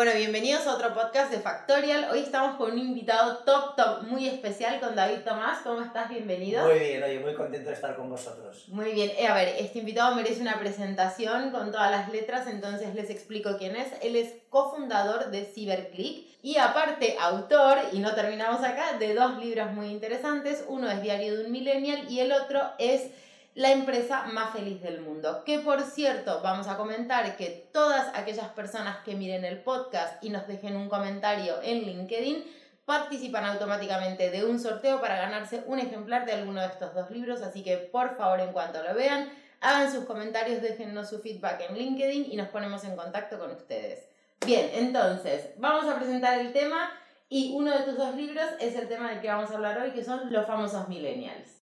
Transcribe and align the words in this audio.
Bueno, 0.00 0.14
bienvenidos 0.16 0.66
a 0.66 0.76
otro 0.76 0.94
podcast 0.94 1.30
de 1.30 1.40
Factorial. 1.40 2.08
Hoy 2.10 2.20
estamos 2.20 2.56
con 2.56 2.72
un 2.72 2.78
invitado 2.78 3.36
top, 3.44 3.76
top, 3.76 4.04
muy 4.04 4.26
especial 4.26 4.80
con 4.80 4.96
David 4.96 5.18
Tomás. 5.26 5.58
¿Cómo 5.62 5.82
estás? 5.82 6.08
Bienvenido. 6.08 6.66
Muy 6.66 6.78
bien, 6.78 7.02
oye, 7.02 7.18
muy 7.18 7.34
contento 7.34 7.68
de 7.68 7.74
estar 7.74 7.94
con 7.96 8.08
vosotros. 8.08 8.64
Muy 8.68 8.92
bien. 8.92 9.10
Eh, 9.18 9.26
a 9.26 9.34
ver, 9.34 9.56
este 9.58 9.80
invitado 9.80 10.14
merece 10.14 10.40
una 10.40 10.58
presentación 10.58 11.50
con 11.50 11.70
todas 11.70 11.90
las 11.90 12.10
letras, 12.10 12.46
entonces 12.46 12.94
les 12.94 13.10
explico 13.10 13.58
quién 13.58 13.76
es. 13.76 13.88
Él 14.00 14.16
es 14.16 14.32
cofundador 14.48 15.30
de 15.30 15.44
CyberClick 15.44 16.28
y 16.42 16.56
aparte 16.56 17.18
autor, 17.20 17.76
y 17.92 17.98
no 17.98 18.14
terminamos 18.14 18.64
acá, 18.64 18.96
de 18.98 19.12
dos 19.12 19.36
libros 19.36 19.70
muy 19.72 19.88
interesantes. 19.88 20.64
Uno 20.66 20.90
es 20.90 21.02
Diario 21.02 21.36
de 21.36 21.44
un 21.44 21.52
Millennial 21.52 22.10
y 22.10 22.20
el 22.20 22.32
otro 22.32 22.62
es 22.78 23.10
la 23.54 23.72
empresa 23.72 24.26
más 24.32 24.52
feliz 24.52 24.80
del 24.82 25.00
mundo. 25.00 25.42
Que 25.44 25.58
por 25.58 25.82
cierto, 25.82 26.40
vamos 26.42 26.68
a 26.68 26.76
comentar 26.76 27.36
que 27.36 27.68
todas 27.72 28.16
aquellas 28.16 28.48
personas 28.48 28.98
que 29.04 29.14
miren 29.14 29.44
el 29.44 29.62
podcast 29.62 30.22
y 30.22 30.30
nos 30.30 30.46
dejen 30.46 30.76
un 30.76 30.88
comentario 30.88 31.60
en 31.62 31.82
LinkedIn 31.82 32.44
participan 32.84 33.44
automáticamente 33.44 34.30
de 34.30 34.44
un 34.44 34.58
sorteo 34.58 35.00
para 35.00 35.16
ganarse 35.16 35.62
un 35.66 35.78
ejemplar 35.78 36.26
de 36.26 36.32
alguno 36.32 36.60
de 36.60 36.66
estos 36.66 36.94
dos 36.94 37.10
libros, 37.10 37.42
así 37.42 37.62
que 37.62 37.76
por 37.76 38.16
favor 38.16 38.40
en 38.40 38.52
cuanto 38.52 38.82
lo 38.82 38.94
vean, 38.94 39.30
hagan 39.60 39.92
sus 39.92 40.04
comentarios, 40.06 40.62
déjennos 40.62 41.08
su 41.08 41.20
feedback 41.20 41.66
en 41.68 41.76
LinkedIn 41.76 42.32
y 42.32 42.36
nos 42.36 42.48
ponemos 42.48 42.82
en 42.84 42.96
contacto 42.96 43.38
con 43.38 43.52
ustedes. 43.52 44.08
Bien, 44.44 44.70
entonces, 44.72 45.50
vamos 45.58 45.84
a 45.84 45.96
presentar 45.96 46.40
el 46.40 46.52
tema 46.52 46.90
y 47.28 47.52
uno 47.54 47.70
de 47.70 47.84
tus 47.84 47.96
dos 47.96 48.16
libros 48.16 48.46
es 48.58 48.74
el 48.74 48.88
tema 48.88 49.10
del 49.10 49.20
que 49.20 49.28
vamos 49.28 49.50
a 49.50 49.54
hablar 49.54 49.78
hoy, 49.78 49.92
que 49.92 50.02
son 50.02 50.32
los 50.32 50.46
famosos 50.46 50.88
millennials. 50.88 51.59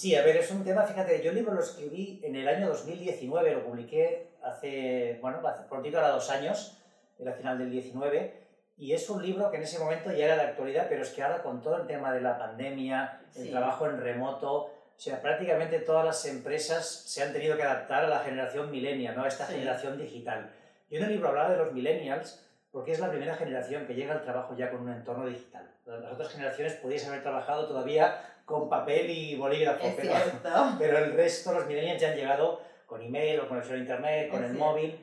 Sí, 0.00 0.16
a 0.16 0.22
ver, 0.22 0.38
es 0.38 0.50
un 0.50 0.64
tema, 0.64 0.84
fíjate, 0.84 1.22
yo 1.22 1.28
el 1.28 1.36
libro 1.36 1.52
lo 1.52 1.60
escribí 1.60 2.22
en 2.22 2.34
el 2.34 2.48
año 2.48 2.68
2019, 2.68 3.52
lo 3.52 3.64
publiqué 3.66 4.28
hace, 4.42 5.18
bueno, 5.20 5.46
hace 5.46 5.64
prontito, 5.68 5.98
ahora 5.98 6.12
dos 6.12 6.30
años, 6.30 6.78
era 7.18 7.34
final 7.34 7.58
del 7.58 7.70
19, 7.70 8.32
y 8.78 8.94
es 8.94 9.10
un 9.10 9.22
libro 9.22 9.50
que 9.50 9.58
en 9.58 9.64
ese 9.64 9.78
momento 9.78 10.10
ya 10.10 10.24
era 10.24 10.36
de 10.36 10.42
actualidad, 10.44 10.86
pero 10.88 11.02
es 11.02 11.10
que 11.10 11.22
ahora 11.22 11.42
con 11.42 11.60
todo 11.60 11.76
el 11.82 11.86
tema 11.86 12.14
de 12.14 12.22
la 12.22 12.38
pandemia, 12.38 13.20
el 13.36 13.50
trabajo 13.50 13.84
en 13.88 14.00
remoto, 14.00 14.54
o 14.56 14.72
sea, 14.96 15.20
prácticamente 15.20 15.80
todas 15.80 16.06
las 16.06 16.24
empresas 16.24 16.86
se 16.86 17.22
han 17.22 17.34
tenido 17.34 17.58
que 17.58 17.64
adaptar 17.64 18.04
a 18.04 18.08
la 18.08 18.20
generación 18.20 18.70
millennial, 18.70 19.14
¿no? 19.14 19.24
a 19.24 19.28
esta 19.28 19.44
generación 19.44 19.98
digital. 19.98 20.50
Yo 20.88 20.96
en 20.96 21.04
el 21.04 21.10
libro 21.10 21.28
hablaba 21.28 21.50
de 21.50 21.58
los 21.58 21.74
millennials 21.74 22.42
porque 22.72 22.92
es 22.92 23.00
la 23.00 23.10
primera 23.10 23.34
generación 23.34 23.86
que 23.86 23.94
llega 23.94 24.14
al 24.14 24.22
trabajo 24.22 24.56
ya 24.56 24.70
con 24.70 24.80
un 24.80 24.92
entorno 24.92 25.26
digital. 25.26 25.70
Las 25.84 26.12
otras 26.12 26.32
generaciones 26.32 26.72
podíais 26.74 27.06
haber 27.06 27.22
trabajado 27.22 27.66
todavía 27.66 28.16
con 28.50 28.68
papel 28.68 29.08
y 29.08 29.36
bolígrafo, 29.36 29.94
pero, 29.96 30.12
pero, 30.78 30.98
el 30.98 31.12
resto, 31.12 31.52
los 31.52 31.66
millennials 31.66 32.02
ya 32.02 32.10
han 32.10 32.16
llegado 32.16 32.60
con 32.84 33.00
email 33.00 33.38
o 33.38 33.48
conexión 33.48 33.78
a 33.78 33.80
internet, 33.80 34.28
con 34.28 34.42
el 34.42 34.54
móvil, 34.54 34.98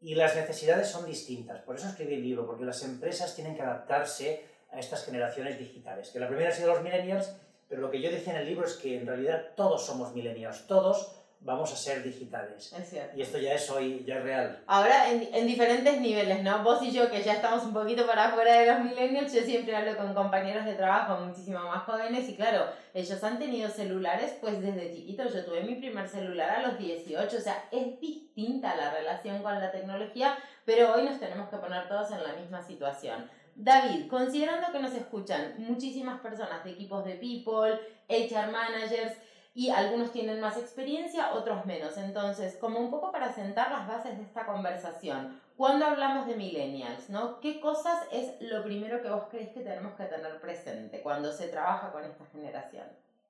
y 0.00 0.16
las 0.16 0.34
necesidades 0.34 0.88
son 0.88 1.06
distintas. 1.06 1.60
Por 1.62 1.76
eso 1.76 1.88
escribí 1.88 2.14
el 2.14 2.22
libro, 2.22 2.44
porque 2.44 2.64
las 2.64 2.82
empresas 2.82 3.36
tienen 3.36 3.54
que 3.54 3.62
adaptarse 3.62 4.44
a 4.72 4.80
estas 4.80 5.04
generaciones 5.04 5.58
digitales. 5.58 6.10
Que 6.10 6.18
la 6.18 6.26
primera 6.26 6.50
ha 6.50 6.52
sido 6.52 6.74
los 6.74 6.82
millennials, 6.82 7.36
pero 7.68 7.80
lo 7.80 7.90
que 7.90 8.02
yo 8.02 8.10
decía 8.10 8.32
en 8.32 8.40
el 8.40 8.46
libro 8.46 8.66
es 8.66 8.74
que 8.74 8.98
en 8.98 9.06
realidad 9.06 9.52
todos 9.54 9.86
somos 9.86 10.12
millennials, 10.12 10.66
todos 10.66 11.17
vamos 11.40 11.72
a 11.72 11.76
ser 11.76 12.02
digitales. 12.02 12.72
Es 12.72 12.90
cierto. 12.90 13.16
Y 13.16 13.22
esto 13.22 13.38
ya 13.38 13.54
es 13.54 13.70
hoy, 13.70 14.04
ya 14.06 14.16
es 14.16 14.22
real. 14.22 14.62
Ahora, 14.66 15.10
en, 15.10 15.28
en, 15.32 15.46
diferentes 15.46 16.00
niveles, 16.00 16.42
¿no? 16.42 16.62
Vos 16.62 16.82
y 16.82 16.90
yo, 16.90 17.10
que 17.10 17.22
ya 17.22 17.34
estamos 17.34 17.64
un 17.64 17.72
poquito 17.72 18.06
para 18.06 18.26
afuera 18.26 18.54
de 18.54 18.66
los 18.66 18.80
millennials, 18.80 19.32
yo 19.32 19.42
siempre 19.42 19.74
hablo 19.74 19.96
con 19.96 20.14
compañeros 20.14 20.64
de 20.64 20.74
trabajo 20.74 21.24
muchísimo 21.24 21.60
más 21.60 21.84
jóvenes 21.84 22.28
y 22.28 22.36
claro, 22.36 22.66
ellos 22.92 23.22
han 23.22 23.38
tenido 23.38 23.68
celulares 23.70 24.36
pues 24.40 24.60
desde 24.60 24.92
chiquitos. 24.92 25.32
Yo 25.32 25.44
tuve 25.44 25.62
mi 25.62 25.76
primer 25.76 26.08
celular 26.08 26.50
a 26.50 26.62
los 26.66 26.78
18, 26.78 27.36
o 27.36 27.40
sea, 27.40 27.68
es 27.70 28.00
distinta 28.00 28.76
la 28.76 28.92
relación 28.92 29.42
con 29.42 29.58
la 29.58 29.70
tecnología, 29.70 30.36
pero 30.64 30.94
hoy 30.94 31.04
nos 31.04 31.20
tenemos 31.20 31.48
que 31.48 31.56
poner 31.56 31.88
todos 31.88 32.10
en 32.10 32.22
la 32.22 32.32
misma 32.34 32.62
situación. 32.62 33.30
David, 33.54 34.06
considerando 34.08 34.70
que 34.70 34.78
nos 34.78 34.94
escuchan 34.94 35.54
muchísimas 35.58 36.20
personas 36.20 36.62
de 36.62 36.70
equipos 36.70 37.04
de 37.04 37.14
people, 37.14 37.80
HR 38.08 38.52
managers, 38.52 39.14
y 39.58 39.70
algunos 39.70 40.12
tienen 40.12 40.40
más 40.40 40.56
experiencia, 40.56 41.32
otros 41.32 41.66
menos. 41.66 41.96
Entonces, 41.96 42.56
como 42.60 42.78
un 42.78 42.92
poco 42.92 43.10
para 43.10 43.34
sentar 43.34 43.72
las 43.72 43.88
bases 43.88 44.16
de 44.16 44.22
esta 44.22 44.46
conversación, 44.46 45.40
cuando 45.56 45.84
hablamos 45.84 46.28
de 46.28 46.36
millennials, 46.36 47.10
¿no? 47.10 47.40
¿Qué 47.40 47.60
cosas 47.60 48.06
es 48.12 48.40
lo 48.40 48.62
primero 48.62 49.02
que 49.02 49.10
vos 49.10 49.24
crees 49.28 49.48
que 49.48 49.62
tenemos 49.62 49.96
que 49.96 50.04
tener 50.04 50.40
presente 50.40 51.00
cuando 51.00 51.32
se 51.32 51.48
trabaja 51.48 51.90
con 51.90 52.04
esta 52.04 52.24
generación? 52.26 52.84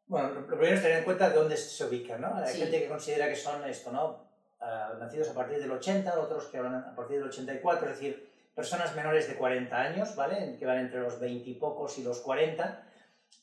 Bueno, 0.07 0.29
lo 0.29 0.47
primero 0.47 0.77
es 0.77 0.83
tener 0.83 0.99
en 0.99 1.05
cuenta 1.05 1.31
de 1.31 1.35
dónde 1.35 1.57
se 1.57 1.83
ubican, 1.87 2.21
¿no? 2.21 2.35
Hay 2.35 2.59
gente 2.59 2.83
que 2.83 2.89
considera 2.89 3.27
que 3.27 3.37
son 3.37 3.65
esto, 3.65 3.91
¿no? 3.91 4.19
Ah, 4.61 4.97
nacidos 5.01 5.31
a 5.31 5.35
partir 5.35 5.59
del 5.59 5.71
80, 5.71 6.21
otros 6.21 6.45
que 6.49 6.59
hablan 6.59 6.75
a 6.75 6.95
partir 6.95 7.21
del 7.21 7.29
84, 7.29 7.89
es 7.89 7.99
decir, 7.99 8.31
personas 8.55 8.95
menores 8.95 9.29
de 9.29 9.35
40 9.35 9.75
años, 9.75 10.15
¿vale? 10.15 10.57
Que 10.59 10.67
van 10.67 10.77
entre 10.77 11.01
los 11.01 11.19
20 11.19 11.49
y 11.49 11.55
pocos 11.55 11.97
y 11.97 12.03
los 12.03 12.21
40. 12.21 12.85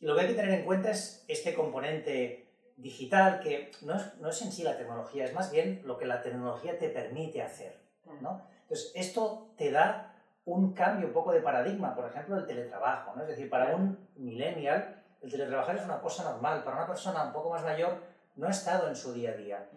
Y 0.02 0.06
lo 0.06 0.14
que 0.14 0.22
hay 0.22 0.28
que 0.28 0.36
tener 0.36 0.52
en 0.52 0.66
cuenta 0.66 0.92
es 0.92 1.26
este 1.28 1.56
componente 1.56 2.45
digital 2.78 3.40
que 3.40 3.72
no 3.82 3.96
es, 3.96 4.16
no 4.18 4.30
es 4.30 4.42
en 4.42 4.52
sí 4.52 4.64
la 4.64 4.78
tecnología, 4.78 5.26
es 5.26 5.34
más 5.34 5.52
bien 5.52 5.82
lo 5.86 5.98
que 5.98 6.06
la 6.06 6.22
tecnología 6.22 6.78
te 6.78 6.90
permite 6.90 7.42
hacer. 7.42 7.78
¿no? 8.22 8.42
Entonces, 8.64 8.92
esto 8.96 9.54
te 9.58 9.72
da 9.72 10.14
un 10.46 10.74
cambio 10.74 11.08
un 11.08 11.14
poco 11.14 11.32
de 11.32 11.42
paradigma, 11.42 11.96
por 11.96 12.06
ejemplo, 12.06 12.38
el 12.38 12.46
teletrabajo. 12.46 13.16
¿no? 13.16 13.24
Es 13.24 13.30
decir, 13.30 13.50
para 13.50 13.76
un 13.76 14.08
millennial, 14.16 15.04
el 15.22 15.32
teletrabajar 15.32 15.78
es 15.78 15.86
una 15.86 16.02
cosa 16.02 16.24
normal. 16.24 16.64
Para 16.64 16.78
una 16.78 16.88
persona 16.88 17.24
un 17.24 17.34
poco 17.34 17.50
más 17.50 17.64
mayor, 17.64 17.98
no 18.36 18.48
ha 18.48 18.52
estado 18.52 18.88
en 18.88 18.96
su 18.96 19.14
día 19.14 19.32
a 19.32 19.34
día. 19.34 19.70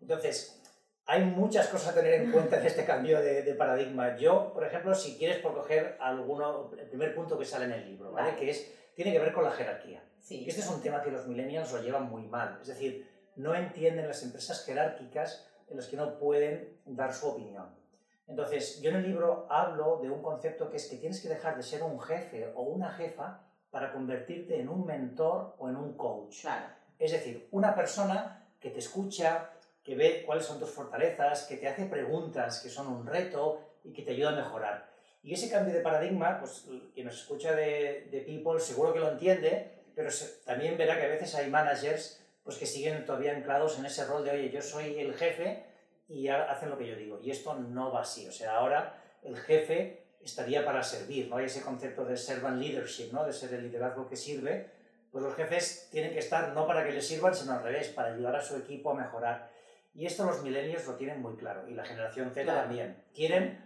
Entonces, 0.00 0.60
hay 1.06 1.24
muchas 1.24 1.68
cosas 1.68 1.92
a 1.92 1.94
tener 1.94 2.14
en 2.14 2.32
cuenta 2.32 2.58
en 2.58 2.66
este 2.66 2.84
cambio 2.84 3.20
de, 3.20 3.42
de, 3.42 3.54
paradigma. 3.54 4.16
Yo, 4.16 4.52
por 4.52 4.64
ejemplo, 4.64 4.94
si 4.94 5.16
quieres 5.16 5.38
por 5.38 5.54
coger 5.54 5.96
alguno, 6.00 6.72
el 6.76 6.88
primer 6.88 7.14
punto 7.14 7.38
que 7.38 7.44
sale 7.44 7.66
en 7.66 7.72
el 7.72 7.86
libro, 7.86 8.10
¿vale? 8.10 8.34
Que 8.34 8.50
es, 8.50 8.72
tiene 8.96 9.12
que 9.12 9.20
ver 9.20 9.32
con 9.32 9.44
la 9.44 9.52
jerarquía. 9.52 10.02
Este 10.28 10.60
es 10.60 10.68
un 10.68 10.82
tema 10.82 11.02
que 11.02 11.12
los 11.12 11.28
millennials 11.28 11.72
lo 11.72 11.80
llevan 11.80 12.10
muy 12.10 12.22
mal. 12.26 12.58
Es 12.60 12.66
decir, 12.66 13.08
no 13.36 13.54
entienden 13.54 14.08
las 14.08 14.24
empresas 14.24 14.64
jerárquicas 14.64 15.46
en 15.68 15.76
las 15.76 15.86
que 15.86 15.96
no 15.96 16.18
pueden 16.18 16.80
dar 16.84 17.14
su 17.14 17.28
opinión. 17.28 17.66
Entonces, 18.26 18.80
yo 18.80 18.90
en 18.90 18.96
el 18.96 19.02
libro 19.04 19.46
hablo 19.48 20.00
de 20.02 20.10
un 20.10 20.22
concepto 20.22 20.68
que 20.68 20.78
es 20.78 20.88
que 20.88 20.96
tienes 20.96 21.20
que 21.20 21.28
dejar 21.28 21.56
de 21.56 21.62
ser 21.62 21.84
un 21.84 22.00
jefe 22.00 22.50
o 22.56 22.62
una 22.62 22.90
jefa 22.90 23.40
para 23.70 23.92
convertirte 23.92 24.58
en 24.58 24.68
un 24.68 24.84
mentor 24.84 25.54
o 25.58 25.68
en 25.68 25.76
un 25.76 25.96
coach. 25.96 26.44
Es 26.98 27.12
decir, 27.12 27.46
una 27.52 27.76
persona 27.76 28.48
que 28.58 28.70
te 28.70 28.80
escucha, 28.80 29.50
que 29.84 29.94
ve 29.94 30.24
cuáles 30.26 30.44
son 30.44 30.58
tus 30.58 30.70
fortalezas, 30.70 31.44
que 31.44 31.56
te 31.56 31.68
hace 31.68 31.86
preguntas 31.86 32.60
que 32.60 32.68
son 32.68 32.88
un 32.88 33.06
reto 33.06 33.60
y 33.84 33.92
que 33.92 34.02
te 34.02 34.10
ayuda 34.10 34.30
a 34.30 34.42
mejorar. 34.42 34.90
Y 35.22 35.34
ese 35.34 35.48
cambio 35.48 35.72
de 35.72 35.80
paradigma, 35.82 36.40
pues 36.40 36.66
quien 36.94 37.06
nos 37.06 37.14
escucha 37.14 37.54
de, 37.54 38.08
de 38.10 38.20
People 38.22 38.58
seguro 38.58 38.92
que 38.92 38.98
lo 38.98 39.10
entiende, 39.10 39.75
pero 39.96 40.10
también 40.44 40.76
verá 40.76 41.00
que 41.00 41.06
a 41.06 41.08
veces 41.08 41.34
hay 41.34 41.48
managers 41.48 42.22
pues, 42.44 42.58
que 42.58 42.66
siguen 42.66 43.06
todavía 43.06 43.34
anclados 43.34 43.78
en 43.78 43.86
ese 43.86 44.04
rol 44.04 44.22
de, 44.22 44.30
oye, 44.30 44.50
yo 44.50 44.60
soy 44.60 45.00
el 45.00 45.14
jefe 45.14 45.64
y 46.06 46.28
hacen 46.28 46.68
lo 46.68 46.76
que 46.76 46.86
yo 46.86 46.94
digo. 46.94 47.18
Y 47.22 47.30
esto 47.30 47.54
no 47.54 47.90
va 47.90 48.02
así. 48.02 48.28
O 48.28 48.32
sea, 48.32 48.56
ahora 48.58 49.02
el 49.22 49.38
jefe 49.38 50.04
estaría 50.20 50.66
para 50.66 50.82
servir, 50.82 51.28
¿no? 51.28 51.38
Hay 51.38 51.46
ese 51.46 51.62
concepto 51.62 52.04
de 52.04 52.18
servant 52.18 52.60
leadership, 52.60 53.10
¿no? 53.10 53.24
De 53.24 53.32
ser 53.32 53.54
el 53.54 53.62
liderazgo 53.62 54.06
que 54.06 54.16
sirve. 54.16 54.70
Pues 55.10 55.24
los 55.24 55.34
jefes 55.34 55.88
tienen 55.90 56.12
que 56.12 56.18
estar 56.18 56.52
no 56.52 56.66
para 56.66 56.84
que 56.84 56.92
les 56.92 57.08
sirvan, 57.08 57.34
sino 57.34 57.54
al 57.54 57.62
revés, 57.62 57.88
para 57.88 58.12
ayudar 58.12 58.36
a 58.36 58.42
su 58.42 58.54
equipo 58.56 58.90
a 58.90 58.94
mejorar. 58.94 59.50
Y 59.94 60.04
esto 60.04 60.26
los 60.26 60.42
millennials 60.42 60.86
lo 60.86 60.96
tienen 60.96 61.22
muy 61.22 61.36
claro, 61.36 61.66
y 61.66 61.72
la 61.72 61.86
generación 61.86 62.30
Z 62.34 62.44
también. 62.44 63.02
Quieren 63.14 63.64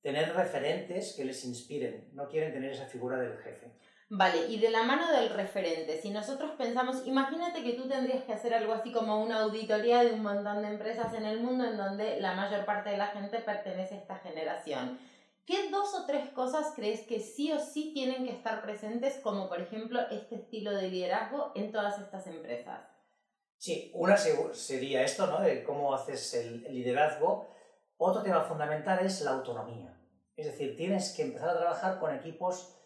tener 0.00 0.32
referentes 0.32 1.14
que 1.14 1.24
les 1.24 1.44
inspiren, 1.44 2.08
no 2.12 2.28
quieren 2.28 2.52
tener 2.52 2.70
esa 2.70 2.86
figura 2.86 3.18
del 3.18 3.36
jefe. 3.38 3.72
Vale, 4.14 4.46
y 4.48 4.58
de 4.58 4.68
la 4.68 4.82
mano 4.82 5.10
del 5.10 5.30
referente, 5.30 5.98
si 5.98 6.10
nosotros 6.10 6.50
pensamos, 6.58 7.06
imagínate 7.06 7.62
que 7.62 7.72
tú 7.72 7.88
tendrías 7.88 8.24
que 8.24 8.34
hacer 8.34 8.52
algo 8.52 8.74
así 8.74 8.92
como 8.92 9.22
una 9.22 9.40
auditoría 9.40 10.04
de 10.04 10.12
un 10.12 10.22
montón 10.22 10.60
de 10.60 10.68
empresas 10.68 11.14
en 11.14 11.24
el 11.24 11.40
mundo 11.40 11.64
en 11.64 11.78
donde 11.78 12.20
la 12.20 12.34
mayor 12.34 12.66
parte 12.66 12.90
de 12.90 12.98
la 12.98 13.06
gente 13.06 13.38
pertenece 13.38 13.94
a 13.94 13.98
esta 13.98 14.16
generación. 14.18 14.98
¿Qué 15.46 15.70
dos 15.70 15.94
o 15.94 16.04
tres 16.04 16.28
cosas 16.28 16.74
crees 16.76 17.06
que 17.06 17.20
sí 17.20 17.52
o 17.52 17.58
sí 17.58 17.92
tienen 17.94 18.26
que 18.26 18.32
estar 18.32 18.60
presentes, 18.60 19.14
como 19.22 19.48
por 19.48 19.62
ejemplo 19.62 19.98
este 20.10 20.34
estilo 20.34 20.72
de 20.72 20.90
liderazgo 20.90 21.52
en 21.54 21.72
todas 21.72 21.98
estas 21.98 22.26
empresas? 22.26 22.82
Sí, 23.56 23.90
una 23.94 24.18
sería 24.18 25.04
esto, 25.04 25.26
¿no? 25.26 25.40
De 25.40 25.64
cómo 25.64 25.94
haces 25.94 26.34
el 26.34 26.64
liderazgo. 26.64 27.48
Otro 27.96 28.22
tema 28.22 28.42
fundamental 28.42 28.98
es 29.06 29.22
la 29.22 29.30
autonomía. 29.30 29.98
Es 30.36 30.44
decir, 30.44 30.76
tienes 30.76 31.14
que 31.16 31.22
empezar 31.22 31.48
a 31.48 31.58
trabajar 31.58 31.98
con 31.98 32.14
equipos 32.14 32.76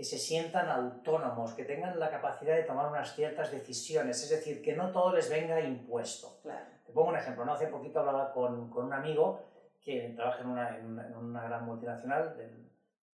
que 0.00 0.04
se 0.06 0.16
sientan 0.16 0.70
autónomos, 0.70 1.52
que 1.52 1.64
tengan 1.64 1.98
la 2.00 2.10
capacidad 2.10 2.56
de 2.56 2.62
tomar 2.62 2.90
unas 2.90 3.14
ciertas 3.14 3.50
decisiones, 3.50 4.22
es 4.22 4.30
decir, 4.30 4.62
que 4.62 4.74
no 4.74 4.90
todo 4.92 5.12
les 5.12 5.28
venga 5.28 5.60
impuesto. 5.60 6.40
Te 6.86 6.90
pongo 6.94 7.10
un 7.10 7.16
ejemplo, 7.16 7.44
¿no? 7.44 7.52
hace 7.52 7.66
poquito 7.66 8.00
hablaba 8.00 8.32
con, 8.32 8.70
con 8.70 8.86
un 8.86 8.94
amigo 8.94 9.42
que 9.78 10.14
trabaja 10.16 10.40
en 10.40 10.48
una, 10.48 10.78
en 10.78 11.14
una, 11.14 11.42
gran 11.42 11.66
multinacional, 11.66 12.34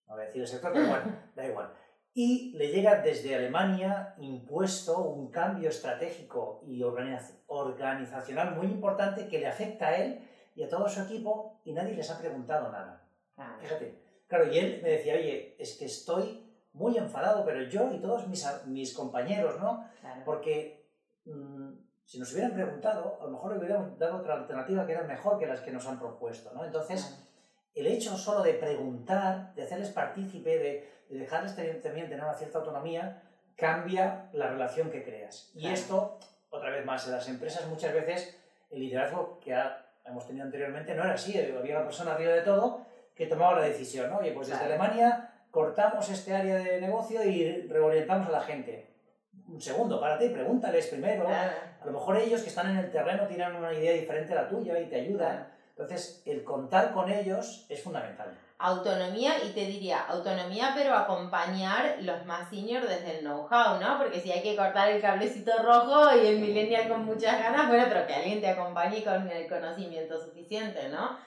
no 0.08 0.16
voy 0.16 0.24
a 0.24 0.26
decir 0.26 0.42
el 0.42 0.48
sector, 0.48 0.74
pero 0.74 0.88
bueno, 0.88 1.04
da 1.36 1.46
igual. 1.46 1.72
y 2.16 2.54
le 2.58 2.70
llega 2.70 3.00
desde 3.00 3.36
Alemania 3.36 4.16
impuesto 4.18 5.04
un 5.04 5.30
cambio 5.30 5.70
estratégico 5.70 6.64
y 6.66 6.82
organizacional 6.82 8.56
muy 8.56 8.66
importante 8.66 9.28
que 9.28 9.38
le 9.38 9.46
afecta 9.46 9.90
a 9.90 9.98
él 9.98 10.28
y 10.56 10.64
a 10.64 10.68
todo 10.68 10.90
su 10.90 11.04
equipo 11.04 11.62
y 11.64 11.74
nadie 11.74 11.94
les 11.94 12.10
ha 12.10 12.18
preguntado 12.18 12.72
nada. 12.72 13.08
Fíjate. 13.60 14.02
Claro, 14.32 14.50
y 14.50 14.58
él 14.58 14.80
me 14.82 14.92
decía, 14.92 15.16
oye, 15.16 15.58
es 15.60 15.78
que 15.78 15.84
estoy 15.84 16.41
muy 16.74 16.98
enfadado, 16.98 17.46
pero 17.46 17.64
yo 17.64 17.92
y 17.92 18.00
todos 18.00 18.28
mis, 18.28 18.46
mis 18.68 18.94
compañeros, 18.94 19.60
¿no? 19.60 19.86
Porque 20.26 20.86
mm, 21.26 21.70
si 22.06 22.20
nos 22.20 22.32
hubieran 22.34 22.54
preguntado, 22.54 23.18
a 23.22 23.26
lo 23.26 23.32
mejor 23.32 23.54
le 23.54 23.60
hubiéramos 23.60 23.98
dado 23.98 24.18
otra 24.18 24.36
alternativa 24.36 24.86
que 24.86 24.94
era 24.94 25.04
mejor 25.04 25.38
que 25.38 25.48
las 25.48 25.62
que 25.62 25.72
nos 25.72 25.86
han 25.88 26.00
propuesto, 26.00 26.52
¿no? 26.54 26.66
Entonces, 26.66 27.26
el 27.76 27.88
hecho 27.88 28.18
solo 28.18 28.42
de 28.42 28.54
preguntar, 28.54 29.54
de 29.56 29.64
hacerles 29.64 29.90
partícipe, 29.90 30.58
de, 30.58 30.90
de 31.10 31.20
dejarles 31.20 31.56
también 31.82 32.10
tener 32.10 32.24
una 32.24 32.34
cierta 32.34 32.60
autonomía, 32.60 33.22
cambia 33.56 34.30
la 34.34 34.48
relación 34.48 34.90
que 34.90 35.04
creas. 35.04 35.52
Y 35.54 35.68
esto, 35.68 36.18
otra 36.50 36.70
vez 36.70 36.86
más, 36.86 37.06
en 37.06 37.14
las 37.14 37.28
empresas 37.30 37.68
muchas 37.68 37.94
veces 37.94 38.38
el 38.70 38.80
liderazgo 38.80 39.40
que 39.40 39.56
hemos 40.06 40.26
tenido 40.26 40.46
anteriormente 40.46 40.96
no 40.96 41.04
era 41.04 41.14
así, 41.14 41.38
había 41.38 41.78
una 41.78 41.86
persona 41.86 42.14
arriba 42.14 42.34
de 42.34 42.42
todo 42.42 42.86
que 43.16 43.28
tomaba 43.28 43.60
la 43.60 43.68
decisión, 43.68 44.10
¿no? 44.10 44.18
Oye, 44.18 44.32
pues 44.32 44.48
desde 44.48 44.64
Alemania 44.64 45.31
cortamos 45.52 46.10
este 46.10 46.34
área 46.34 46.56
de 46.56 46.82
negocio 46.82 47.24
y 47.24 47.68
reorientamos 47.68 48.28
a 48.28 48.32
la 48.32 48.42
gente. 48.42 48.90
Un 49.48 49.62
segundo, 49.62 50.00
párate 50.00 50.28
y 50.28 50.30
pregúntales 50.30 50.88
primero. 50.88 51.28
A 51.28 51.86
lo 51.86 51.92
mejor 51.92 52.18
ellos 52.18 52.42
que 52.42 52.50
están 52.50 52.72
en 52.72 52.78
el 52.78 52.92
terreno 52.92 53.28
tienen 53.28 53.56
una 53.56 53.74
idea 53.74 53.94
diferente 53.94 54.34
a 54.34 54.44
la 54.44 54.50
tuya 54.50 54.80
y 54.80 54.86
te 54.86 55.02
ayudan. 55.02 55.52
Entonces, 55.72 56.22
el 56.26 56.44
contar 56.44 56.94
con 56.94 57.12
ellos 57.12 57.66
es 57.68 57.82
fundamental. 57.82 58.38
Autonomía, 58.60 59.44
y 59.44 59.50
te 59.50 59.66
diría, 59.66 60.02
autonomía, 60.08 60.74
pero 60.76 60.96
acompañar 60.96 61.98
los 62.02 62.24
más 62.26 62.48
senior 62.50 62.88
desde 62.88 63.18
el 63.18 63.22
know-how, 63.22 63.80
¿no? 63.82 63.98
Porque 63.98 64.20
si 64.20 64.32
hay 64.32 64.44
que 64.44 64.56
cortar 64.56 64.92
el 64.92 65.02
cablecito 65.02 65.52
rojo 65.64 66.16
y 66.16 66.28
el 66.28 66.40
millennial 66.40 66.88
con 66.88 67.04
muchas 67.04 67.40
ganas, 67.40 67.68
bueno, 67.68 67.86
pero 67.90 68.06
que 68.06 68.14
alguien 68.14 68.40
te 68.40 68.50
acompañe 68.50 69.04
con 69.04 69.28
el 69.28 69.48
conocimiento 69.48 70.24
suficiente, 70.24 70.90
¿no? 70.90 71.18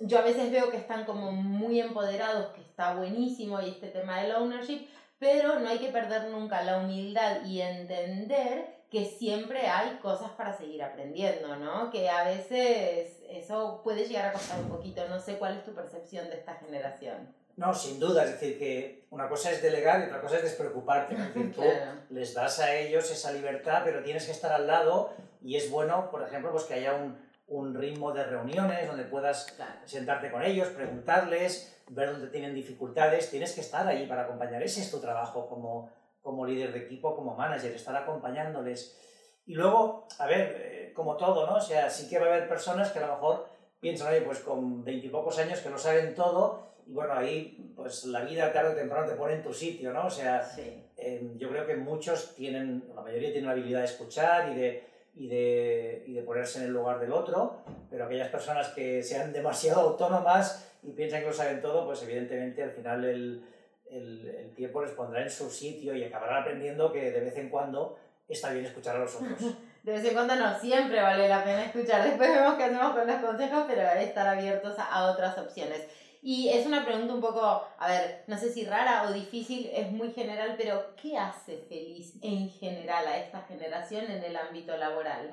Yo 0.00 0.18
a 0.18 0.22
veces 0.22 0.50
veo 0.50 0.70
que 0.70 0.76
están 0.76 1.04
como 1.04 1.32
muy 1.32 1.80
empoderados, 1.80 2.54
que 2.54 2.60
está 2.60 2.94
buenísimo 2.94 3.60
y 3.60 3.70
este 3.70 3.88
tema 3.88 4.20
del 4.20 4.32
ownership, 4.32 4.86
pero 5.18 5.58
no 5.58 5.68
hay 5.68 5.78
que 5.78 5.88
perder 5.88 6.28
nunca 6.28 6.62
la 6.62 6.78
humildad 6.78 7.44
y 7.44 7.62
entender 7.62 8.76
que 8.90 9.04
siempre 9.06 9.66
hay 9.66 9.96
cosas 9.96 10.30
para 10.32 10.56
seguir 10.56 10.82
aprendiendo, 10.82 11.56
¿no? 11.56 11.90
Que 11.90 12.08
a 12.08 12.24
veces 12.24 13.22
eso 13.28 13.80
puede 13.82 14.06
llegar 14.06 14.26
a 14.26 14.32
costar 14.32 14.60
un 14.60 14.68
poquito. 14.68 15.08
No 15.08 15.18
sé 15.18 15.38
cuál 15.38 15.56
es 15.56 15.64
tu 15.64 15.74
percepción 15.74 16.28
de 16.28 16.36
esta 16.36 16.54
generación. 16.54 17.34
No, 17.56 17.74
sin 17.74 17.98
duda, 17.98 18.24
es 18.24 18.32
decir, 18.32 18.58
que 18.58 19.06
una 19.10 19.28
cosa 19.28 19.50
es 19.50 19.62
delegar 19.62 20.00
y 20.00 20.04
otra 20.04 20.20
cosa 20.20 20.36
es 20.36 20.42
despreocuparte. 20.42 21.14
Es 21.14 21.34
decir, 21.34 21.52
tú 21.56 21.62
les 22.10 22.34
das 22.34 22.60
a 22.60 22.74
ellos 22.76 23.10
esa 23.10 23.32
libertad, 23.32 23.82
pero 23.84 24.02
tienes 24.02 24.26
que 24.26 24.32
estar 24.32 24.52
al 24.52 24.66
lado 24.66 25.12
y 25.42 25.56
es 25.56 25.70
bueno, 25.70 26.10
por 26.10 26.22
ejemplo, 26.22 26.52
pues 26.52 26.64
que 26.64 26.74
haya 26.74 26.94
un, 26.94 27.18
un 27.48 27.74
ritmo 27.74 28.12
de 28.12 28.24
reuniones 28.24 28.88
donde 28.88 29.04
puedas 29.04 29.56
sentarte 29.84 30.30
con 30.30 30.42
ellos, 30.42 30.68
preguntarles, 30.68 31.82
ver 31.88 32.12
dónde 32.12 32.28
tienen 32.28 32.54
dificultades. 32.54 33.30
Tienes 33.30 33.52
que 33.52 33.60
estar 33.60 33.86
ahí 33.86 34.06
para 34.06 34.22
acompañar. 34.22 34.62
Ese 34.62 34.80
es 34.80 34.90
tu 34.90 35.00
trabajo 35.00 35.46
como, 35.48 35.90
como 36.22 36.44
líder 36.44 36.72
de 36.72 36.80
equipo, 36.80 37.14
como 37.14 37.36
manager, 37.36 37.72
estar 37.72 37.94
acompañándoles. 37.94 38.98
Y 39.46 39.54
luego, 39.54 40.08
a 40.18 40.26
ver, 40.26 40.56
eh, 40.58 40.92
como 40.94 41.16
todo, 41.16 41.46
¿no? 41.46 41.56
O 41.56 41.60
sea, 41.60 41.88
sí 41.88 42.08
que 42.08 42.18
va 42.18 42.26
a 42.26 42.34
haber 42.34 42.48
personas 42.48 42.90
que 42.90 42.98
a 42.98 43.06
lo 43.06 43.12
mejor 43.14 43.46
piensan, 43.78 44.08
oye, 44.08 44.22
pues 44.22 44.40
con 44.40 44.82
veintipocos 44.82 45.38
años 45.38 45.60
que 45.60 45.70
lo 45.70 45.78
saben 45.78 46.14
todo, 46.14 46.66
y 46.86 46.92
bueno, 46.92 47.14
ahí 47.14 47.72
pues 47.76 48.04
la 48.06 48.22
vida 48.22 48.52
tarde 48.52 48.72
o 48.72 48.76
temprano 48.76 49.06
te 49.06 49.16
pone 49.16 49.34
en 49.34 49.42
tu 49.42 49.52
sitio, 49.52 49.92
¿no? 49.92 50.06
O 50.06 50.10
sea, 50.10 50.48
eh, 50.96 51.32
yo 51.36 51.48
creo 51.48 51.66
que 51.66 51.76
muchos 51.76 52.34
tienen, 52.34 52.84
la 52.94 53.02
mayoría 53.02 53.30
tienen 53.30 53.46
la 53.46 53.52
habilidad 53.52 53.80
de 53.80 53.86
escuchar 53.86 54.52
y 54.52 54.54
de, 54.54 54.84
y 55.16 55.28
de, 55.28 56.04
y 56.06 56.12
de 56.12 56.22
ponerse 56.22 56.58
en 56.58 56.66
el 56.66 56.72
lugar 56.72 57.00
del 57.00 57.12
otro, 57.12 57.64
pero 57.90 58.04
aquellas 58.04 58.28
personas 58.28 58.68
que 58.68 59.02
sean 59.02 59.32
demasiado 59.32 59.80
autónomas 59.80 60.68
y 60.82 60.92
piensan 60.92 61.20
que 61.20 61.26
lo 61.26 61.32
saben 61.32 61.60
todo, 61.60 61.86
pues 61.86 62.02
evidentemente 62.02 62.62
al 62.62 62.70
final 62.70 63.04
el, 63.04 63.44
el, 63.90 64.28
el, 64.28 64.54
tiempo 64.54 64.82
les 64.82 64.92
pondrá 64.92 65.22
en 65.22 65.30
su 65.30 65.50
sitio 65.50 65.94
y 65.96 66.04
acabarán 66.04 66.42
aprendiendo 66.42 66.92
que 66.92 67.10
de 67.10 67.20
vez 67.20 67.36
en 67.38 67.48
cuando 67.48 67.98
está 68.28 68.50
bien 68.52 68.66
escuchar 68.66 68.96
a 68.96 69.00
los 69.00 69.14
otros. 69.14 69.38
De 69.86 69.92
vez 69.92 70.04
en 70.04 70.14
cuando 70.14 70.34
no, 70.34 70.58
siempre 70.58 71.00
vale 71.00 71.28
la 71.28 71.44
pena 71.44 71.66
escuchar. 71.66 72.02
Después 72.02 72.28
vemos 72.28 72.56
qué 72.56 72.64
hacemos 72.64 72.92
con 72.92 73.06
los 73.06 73.20
consejos, 73.20 73.64
pero 73.68 73.82
estar 73.82 74.26
abiertos 74.26 74.74
a, 74.80 75.12
otras 75.12 75.38
opciones. 75.38 75.86
Y 76.28 76.48
es 76.48 76.66
una 76.66 76.84
pregunta 76.84 77.14
un 77.14 77.20
poco, 77.20 77.40
a 77.78 77.88
ver, 77.88 78.24
no 78.26 78.36
sé 78.36 78.50
si 78.50 78.64
rara 78.64 79.04
o 79.04 79.12
difícil, 79.12 79.70
es 79.72 79.92
muy 79.92 80.10
general, 80.10 80.56
pero 80.58 80.96
¿qué 81.00 81.16
hace 81.16 81.56
feliz 81.68 82.14
en 82.20 82.50
general 82.50 83.06
a 83.06 83.18
esta 83.18 83.42
generación 83.42 84.10
en 84.10 84.24
el 84.24 84.34
ámbito 84.34 84.76
laboral? 84.76 85.30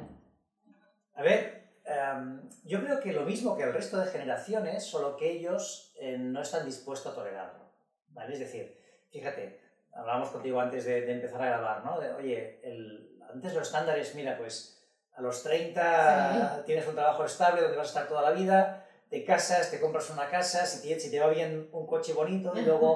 A 1.16 1.24
ver, 1.24 1.80
em, 1.84 2.48
yo 2.64 2.80
creo 2.80 3.00
que 3.00 3.12
lo 3.12 3.24
mismo 3.24 3.58
que 3.58 3.64
el 3.64 3.74
resto 3.74 3.98
de 3.98 4.12
generaciones, 4.12 4.84
solo 4.84 5.18
que 5.18 5.32
ellos 5.32 5.96
eh, 6.00 6.16
no 6.20 6.44
están 6.44 6.64
dispuestos 6.64 7.12
a 7.12 7.16
tolerarlo. 7.16 7.72
¿vale? 8.10 8.34
Es 8.34 8.42
decir, 8.42 8.80
fíjate, 9.10 9.62
hablábamos 9.94 10.30
contigo 10.30 10.60
antes 10.62 10.86
de, 10.86 11.12
empezar 11.12 11.42
a 11.42 11.48
grabar, 11.48 11.84
¿no? 11.84 11.96
oye, 12.20 12.62
el, 12.64 13.18
antes 13.34 13.52
los 13.56 13.64
estándares, 13.64 14.14
mira, 14.14 14.38
pues 14.38 14.80
a 15.16 15.24
los 15.24 15.42
30 15.42 16.66
tienes 16.68 16.88
un 16.88 16.94
trabajo 16.94 17.26
estable 17.26 17.64
donde 17.64 17.78
vas 17.78 17.88
a 17.88 17.90
estar 17.90 18.08
toda 18.08 18.22
la 18.22 18.32
vida, 18.38 18.83
te 19.14 19.24
casas, 19.24 19.70
te 19.70 19.80
compras 19.80 20.10
una 20.10 20.28
casa, 20.28 20.66
si 20.66 20.82
te, 20.82 21.00
si 21.00 21.12
te 21.12 21.20
va 21.20 21.28
bien 21.28 21.70
un 21.72 21.86
coche 21.86 22.14
bonito 22.14 22.52
y 22.58 22.64
luego 22.64 22.96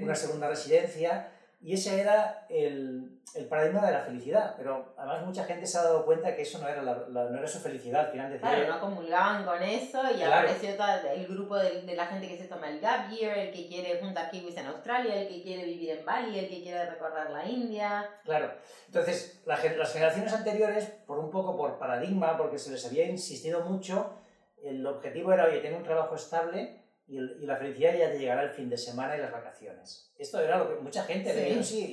una 0.00 0.14
segunda 0.14 0.48
residencia. 0.48 1.30
Y 1.60 1.74
ese 1.74 2.00
era 2.00 2.46
el, 2.48 3.20
el, 3.34 3.46
paradigma 3.46 3.84
de 3.84 3.92
la 3.92 4.00
felicidad, 4.00 4.54
pero 4.56 4.94
además 4.96 5.26
mucha 5.26 5.44
gente 5.44 5.66
se 5.66 5.76
ha 5.76 5.82
dado 5.82 6.06
cuenta 6.06 6.34
que 6.34 6.42
eso 6.42 6.58
no 6.60 6.68
era, 6.68 6.82
la, 6.82 6.94
no 7.10 7.36
era 7.36 7.46
su 7.46 7.58
felicidad 7.58 8.06
al 8.06 8.12
final. 8.12 8.32
Decía, 8.32 8.48
claro, 8.48 8.68
no 8.68 8.80
comulgaban 8.80 9.44
con 9.44 9.62
eso 9.62 10.00
y 10.16 10.22
apareció 10.22 10.74
todo 10.74 10.86
el 11.12 11.26
grupo 11.26 11.56
de, 11.58 11.82
de, 11.82 11.96
la 11.96 12.06
gente 12.06 12.28
que 12.28 12.38
se 12.38 12.44
toma 12.44 12.70
el 12.70 12.80
gap 12.80 13.10
year, 13.10 13.36
el 13.36 13.52
que 13.52 13.66
quiere 13.66 14.00
juntar 14.00 14.30
kiwis 14.30 14.56
en 14.56 14.66
Australia, 14.68 15.20
el 15.20 15.28
que 15.28 15.42
quiere 15.42 15.64
vivir 15.64 15.90
en 15.90 16.06
Bali, 16.06 16.38
el 16.38 16.48
que 16.48 16.62
quiere 16.62 16.88
recorrer 16.88 17.28
la 17.30 17.44
India. 17.44 18.08
Claro, 18.24 18.52
entonces 18.86 19.42
la, 19.44 19.58
las 19.76 19.92
generaciones 19.92 20.32
anteriores, 20.32 20.86
por 21.06 21.18
un 21.18 21.30
poco 21.30 21.56
por 21.56 21.78
paradigma, 21.78 22.38
porque 22.38 22.58
se 22.58 22.70
les 22.70 22.86
había 22.86 23.04
insistido 23.04 23.60
mucho, 23.60 24.14
el 24.62 24.86
objetivo 24.86 25.32
era, 25.32 25.46
oye, 25.46 25.60
tener 25.60 25.76
un 25.76 25.84
trabajo 25.84 26.14
estable 26.14 26.82
y, 27.06 27.18
y, 27.18 27.46
la 27.46 27.56
felicidad 27.56 27.94
ya 27.94 28.10
te 28.10 28.18
llegará 28.18 28.42
el 28.42 28.50
fin 28.50 28.68
de 28.68 28.76
semana 28.76 29.16
y 29.16 29.20
las 29.20 29.32
vacaciones. 29.32 30.12
Esto 30.18 30.40
era 30.40 30.58
lo 30.58 30.68
que 30.68 30.80
mucha 30.80 31.04
gente 31.04 31.32
sí. 31.32 31.54
le 31.54 31.64
sí, 31.64 31.84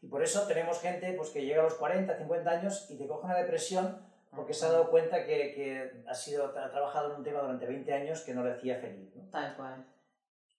y, 0.00 0.06
y, 0.06 0.08
por 0.08 0.22
eso 0.22 0.46
tenemos 0.46 0.80
gente 0.80 1.12
pues, 1.12 1.30
que 1.30 1.44
llega 1.44 1.60
a 1.60 1.64
los 1.64 1.74
40, 1.74 2.16
50 2.16 2.50
años 2.50 2.86
y 2.90 2.96
te 2.96 3.06
coge 3.06 3.26
una 3.26 3.38
depresión 3.38 3.98
porque 4.34 4.54
se 4.54 4.66
ha 4.66 4.70
dado 4.70 4.90
cuenta 4.90 5.24
que, 5.24 5.54
que 5.54 6.04
ha, 6.08 6.14
sido, 6.14 6.46
ha 6.46 6.70
trabajado 6.70 7.10
en 7.10 7.18
un 7.18 7.24
tema 7.24 7.40
durante 7.40 7.66
20 7.66 7.92
años 7.92 8.20
que 8.22 8.34
no 8.34 8.42
le 8.42 8.52
hacía 8.52 8.78
feliz. 8.78 9.14
¿no? 9.14 9.28
Tal 9.30 9.56
cual. 9.56 9.86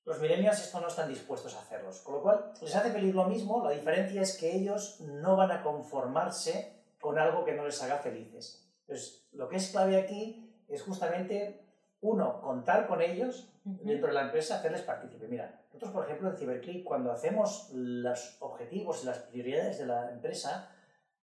Los 0.05 0.19
millennials 0.21 0.61
esto 0.61 0.79
no 0.79 0.87
están 0.87 1.09
dispuestos 1.09 1.55
a 1.55 1.61
hacerlos, 1.61 2.01
con 2.01 2.15
lo 2.15 2.21
cual 2.21 2.53
les 2.61 2.75
hace 2.75 2.91
feliz 2.91 3.13
lo 3.13 3.25
mismo, 3.25 3.63
la 3.63 3.71
diferencia 3.71 4.21
es 4.21 4.37
que 4.37 4.55
ellos 4.55 5.01
no 5.01 5.35
van 5.35 5.51
a 5.51 5.63
conformarse 5.63 6.83
con 6.99 7.17
algo 7.17 7.43
que 7.43 7.53
no 7.53 7.65
les 7.65 7.81
haga 7.81 7.97
felices. 7.97 8.69
Entonces, 8.81 9.27
lo 9.31 9.49
que 9.49 9.57
es 9.57 9.71
clave 9.71 9.97
aquí 9.97 10.44
es 10.67 10.81
justamente 10.81 11.65
uno, 12.01 12.41
contar 12.41 12.87
con 12.87 13.01
ellos 13.01 13.49
dentro 13.63 14.07
de 14.07 14.13
la 14.13 14.23
empresa, 14.23 14.57
hacerles 14.57 14.81
partícipe. 14.81 15.27
Mira, 15.27 15.61
nosotros, 15.67 15.91
por 15.91 16.05
ejemplo, 16.05 16.29
en 16.29 16.37
CiberClick, 16.37 16.83
cuando 16.83 17.11
hacemos 17.11 17.69
los 17.73 18.37
objetivos 18.39 19.03
y 19.03 19.07
las 19.07 19.19
prioridades 19.19 19.79
de 19.79 19.87
la 19.87 20.11
empresa, 20.11 20.69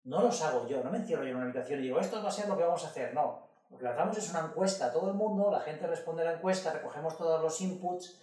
no 0.04 0.22
los 0.22 0.42
hago 0.42 0.66
yo, 0.66 0.82
no 0.82 0.90
me 0.90 0.98
encierro 0.98 1.22
yo 1.22 1.30
en 1.30 1.36
una 1.36 1.44
habitación 1.44 1.78
y 1.78 1.84
digo, 1.84 2.00
esto 2.00 2.20
va 2.22 2.28
a 2.28 2.32
ser 2.32 2.48
lo 2.48 2.56
que 2.56 2.64
vamos 2.64 2.84
a 2.84 2.88
hacer. 2.88 3.14
No, 3.14 3.46
lo 3.70 3.78
que 3.78 3.86
hacemos 3.86 4.18
es 4.18 4.30
una 4.30 4.40
encuesta 4.40 4.86
a 4.86 4.92
todo 4.92 5.08
el 5.08 5.14
mundo, 5.14 5.50
la 5.50 5.60
gente 5.60 5.86
responde 5.86 6.22
a 6.22 6.26
la 6.26 6.32
encuesta, 6.34 6.72
recogemos 6.72 7.16
todos 7.16 7.40
los 7.40 7.60
inputs, 7.60 8.20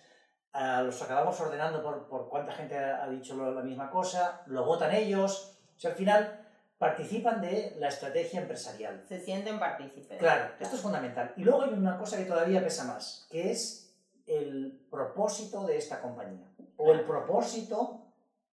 los 0.53 1.01
acabamos 1.01 1.39
ordenando 1.39 1.81
por, 1.81 2.07
por 2.07 2.27
cuánta 2.27 2.51
gente 2.51 2.77
ha 2.77 3.07
dicho 3.07 3.35
la 3.51 3.61
misma 3.61 3.89
cosa, 3.89 4.41
lo 4.47 4.65
votan 4.65 4.93
ellos. 4.93 5.57
O 5.77 5.79
sea, 5.79 5.91
al 5.91 5.97
final 5.97 6.38
participan 6.79 7.41
de 7.41 7.75
la 7.77 7.89
estrategia 7.89 8.39
empresarial. 8.39 9.03
Se 9.07 9.19
sienten 9.19 9.59
partícipes. 9.59 10.17
Claro, 10.17 10.53
esto 10.59 10.77
es 10.77 10.81
fundamental. 10.81 11.33
Y 11.35 11.43
luego 11.43 11.63
hay 11.63 11.73
una 11.73 11.97
cosa 11.97 12.17
que 12.17 12.23
todavía 12.23 12.63
pesa 12.63 12.85
más, 12.85 13.27
que 13.29 13.51
es 13.51 13.93
el 14.25 14.87
propósito 14.89 15.67
de 15.67 15.77
esta 15.77 16.01
compañía 16.01 16.47
o 16.77 16.93
el 16.93 17.01
propósito 17.01 18.05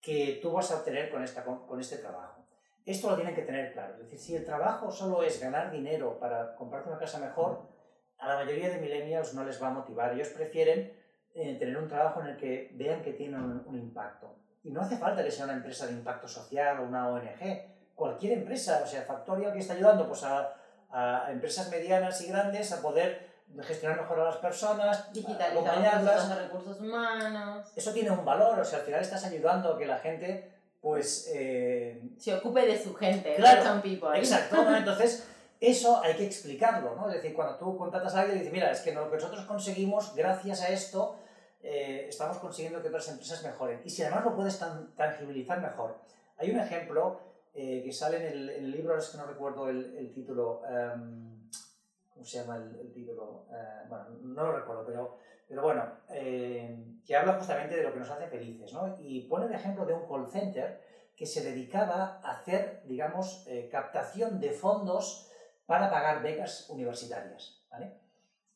que 0.01 0.39
tú 0.41 0.51
vas 0.51 0.71
a 0.71 0.77
obtener 0.77 1.11
con, 1.11 1.23
esta, 1.23 1.43
con 1.43 1.79
este 1.79 1.97
trabajo. 1.97 2.43
Esto 2.83 3.11
lo 3.11 3.15
tienen 3.15 3.35
que 3.35 3.43
tener 3.43 3.73
claro. 3.73 3.93
Es 3.93 3.99
decir, 3.99 4.19
si 4.19 4.35
el 4.35 4.45
trabajo 4.45 4.91
solo 4.91 5.21
es 5.21 5.39
ganar 5.39 5.71
dinero 5.71 6.19
para 6.19 6.55
comprarte 6.55 6.89
una 6.89 6.97
casa 6.97 7.19
mejor, 7.19 7.67
a 8.17 8.27
la 8.27 8.35
mayoría 8.35 8.69
de 8.69 8.79
millennials 8.79 9.35
no 9.35 9.43
les 9.43 9.61
va 9.61 9.67
a 9.67 9.71
motivar. 9.71 10.13
Ellos 10.13 10.29
prefieren 10.29 10.93
eh, 11.35 11.57
tener 11.59 11.77
un 11.77 11.87
trabajo 11.87 12.21
en 12.21 12.27
el 12.27 12.37
que 12.37 12.71
vean 12.73 13.03
que 13.03 13.13
tienen 13.13 13.41
un, 13.41 13.63
un 13.67 13.77
impacto. 13.77 14.35
Y 14.63 14.71
no 14.71 14.81
hace 14.81 14.97
falta 14.97 15.23
que 15.23 15.29
sea 15.29 15.45
una 15.45 15.55
empresa 15.55 15.85
de 15.85 15.93
impacto 15.93 16.27
social 16.27 16.79
o 16.79 16.83
una 16.83 17.09
ONG 17.09 17.74
cualquier 17.95 18.33
empresa, 18.39 18.81
o 18.83 18.87
sea, 18.87 19.01
Factorial 19.03 19.53
que 19.53 19.59
está 19.59 19.73
ayudando 19.73 20.07
pues, 20.07 20.23
a, 20.23 20.53
a, 20.91 21.31
empresas 21.31 21.69
medianas 21.69 22.19
y 22.21 22.27
grandes 22.27 22.71
a 22.71 22.81
poder 22.81 23.33
gestionar 23.61 24.01
mejor 24.01 24.19
a 24.19 24.25
las 24.25 24.37
personas, 24.37 25.13
Digitalizar 25.13 26.03
los 26.03 26.29
de 26.29 26.35
recursos 26.35 26.79
humanos. 26.81 27.71
Eso 27.75 27.93
tiene 27.93 28.11
un 28.11 28.25
valor, 28.25 28.59
o 28.59 28.65
sea, 28.65 28.79
al 28.79 28.85
final 28.85 29.01
estás 29.01 29.23
ayudando 29.25 29.73
a 29.73 29.77
que 29.77 29.85
la 29.85 29.97
gente, 29.99 30.51
pues... 30.81 31.29
eh, 31.33 32.01
Se 32.17 32.33
ocupe 32.35 32.65
de 32.65 32.81
su 32.81 32.93
gente, 32.95 33.35
Claro, 33.35 33.81
people. 33.81 34.17
Exacto, 34.17 34.63
¿no? 34.63 34.75
entonces 34.77 35.27
eso 35.61 36.01
hay 36.03 36.15
que 36.15 36.25
explicarlo, 36.25 36.95
¿no? 36.95 37.07
Es 37.07 37.15
decir, 37.15 37.33
cuando 37.33 37.55
tú 37.57 37.77
contratas 37.77 38.13
a 38.15 38.21
alguien 38.21 38.37
y 38.37 38.39
dices, 38.39 38.53
mira, 38.53 38.71
es 38.71 38.81
que 38.81 38.93
lo 38.93 39.09
que 39.09 39.15
nosotros 39.15 39.45
conseguimos, 39.45 40.13
gracias 40.15 40.61
a 40.61 40.67
esto, 40.69 41.17
eh, 41.61 42.07
estamos 42.09 42.37
consiguiendo 42.39 42.81
que 42.81 42.89
otras 42.89 43.07
empresas 43.07 43.41
mejoren. 43.43 43.81
Y 43.85 43.89
si 43.89 44.03
además 44.03 44.25
lo 44.25 44.35
puedes 44.35 44.59
tan- 44.59 44.93
tangibilizar 44.95 45.61
mejor. 45.61 45.97
Hay 46.37 46.51
un 46.51 46.59
ejemplo 46.59 47.21
eh, 47.55 47.81
que 47.83 47.91
sale 47.91 48.17
en 48.17 48.33
el, 48.33 48.49
en 48.49 48.65
el 48.65 48.71
libro, 48.71 48.89
ahora 48.91 49.01
es 49.01 49.09
que 49.09 49.17
no 49.17 49.25
recuerdo 49.25 49.69
el, 49.69 49.95
el 49.95 50.11
título, 50.13 50.61
em, 50.67 51.49
¿cómo 52.13 52.25
se 52.25 52.39
llama 52.39 52.57
el, 52.57 52.75
el 52.79 52.91
título? 52.91 53.45
Eh, 53.51 53.85
bueno, 53.87 54.05
no 54.23 54.43
lo 54.43 54.57
recuerdo, 54.59 54.85
pero, 54.85 55.17
pero 55.47 55.61
bueno, 55.61 55.83
eh, 56.09 56.77
que 57.05 57.15
habla 57.15 57.33
justamente 57.33 57.77
de 57.77 57.83
lo 57.83 57.93
que 57.93 57.99
nos 57.99 58.09
hace 58.09 58.27
felices, 58.27 58.73
¿no? 58.73 58.97
Y 58.99 59.21
pone 59.21 59.45
el 59.45 59.53
ejemplo 59.53 59.85
de 59.85 59.93
un 59.93 60.07
call 60.07 60.29
center 60.29 60.81
que 61.15 61.25
se 61.25 61.43
dedicaba 61.43 62.19
a 62.23 62.31
hacer, 62.39 62.83
digamos, 62.85 63.45
eh, 63.47 63.69
captación 63.71 64.39
de 64.41 64.51
fondos 64.51 65.31
para 65.65 65.89
pagar 65.89 66.21
becas 66.21 66.69
universitarias, 66.69 67.63
¿vale? 67.71 67.93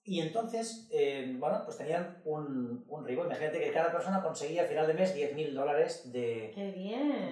Y 0.03 0.22
entonces, 0.22 0.89
eh, 0.91 1.36
bueno, 1.38 1.62
pues 1.65 1.77
tenían 1.77 2.22
un, 2.25 2.84
un 2.88 3.06
ribo. 3.06 3.25
Imagínate 3.25 3.60
que 3.60 3.72
cada 3.72 3.91
persona 3.91 4.24
conseguía 4.24 4.63
a 4.63 4.65
final 4.65 4.88
de 4.88 4.94
mes 4.96 5.15
10.000 5.15 5.53
dólares 5.53 6.12
de, 6.12 6.51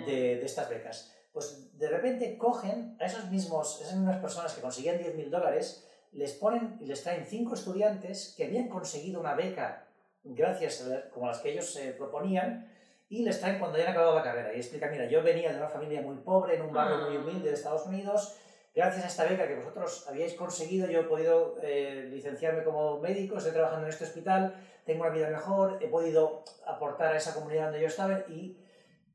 de, 0.06 0.38
de 0.38 0.46
estas 0.46 0.70
becas. 0.70 1.17
Pues 1.38 1.70
de 1.78 1.88
repente 1.88 2.36
cogen 2.36 2.98
a 3.00 3.06
esos 3.06 3.30
mismos, 3.30 3.80
esas 3.80 3.96
mismas 3.96 4.18
personas 4.18 4.56
que 4.56 4.62
conseguían 4.62 4.98
10.000 4.98 5.30
dólares, 5.30 5.88
les 6.14 6.34
ponen 6.34 6.78
y 6.82 6.88
les 6.88 7.04
traen 7.04 7.28
cinco 7.28 7.54
estudiantes 7.54 8.34
que 8.36 8.46
habían 8.46 8.68
conseguido 8.70 9.20
una 9.20 9.36
beca 9.36 9.86
gracias 10.24 10.82
a 10.82 10.88
la- 10.90 11.10
como 11.12 11.28
las 11.28 11.38
que 11.38 11.52
ellos 11.52 11.72
se 11.72 11.92
proponían 11.92 12.68
y 13.08 13.24
les 13.24 13.40
traen 13.40 13.60
cuando 13.60 13.78
ya 13.78 13.84
han 13.84 13.92
acabado 13.92 14.16
la 14.16 14.24
carrera 14.24 14.52
y 14.52 14.58
explican, 14.58 14.90
mira, 14.90 15.06
yo 15.06 15.22
venía 15.22 15.52
de 15.52 15.58
una 15.60 15.70
familia 15.70 16.02
muy 16.02 16.16
pobre, 16.16 16.56
en 16.56 16.64
un 16.64 16.74
barrio 16.74 17.06
muy 17.06 17.18
Ah. 17.18 17.20
humilde 17.20 17.50
de 17.50 17.54
Estados 17.54 17.86
Unidos, 17.86 18.36
gracias 18.74 19.06
a 19.06 19.08
esta 19.08 19.26
beca 19.26 19.48
que 19.48 19.58
vosotros 19.58 20.08
habíais 20.10 20.34
conseguido, 20.34 20.90
yo 20.90 21.02
he 21.02 21.04
podido 21.04 21.58
eh, 21.62 22.10
licenciarme 22.12 22.64
como 22.64 23.00
médico, 23.00 23.38
estoy 23.38 23.54
trabajando 23.54 23.86
en 23.86 23.94
este 23.94 24.06
hospital, 24.06 24.56
tengo 24.88 25.02
una 25.04 25.12
vida 25.14 25.30
mejor, 25.30 25.78
he 25.84 25.88
podido 25.88 26.42
aportar 26.66 27.14
a 27.14 27.18
esa 27.18 27.36
comunidad 27.36 27.66
donde 27.66 27.82
yo 27.82 27.88
estaba 27.88 28.22
y 28.28 28.58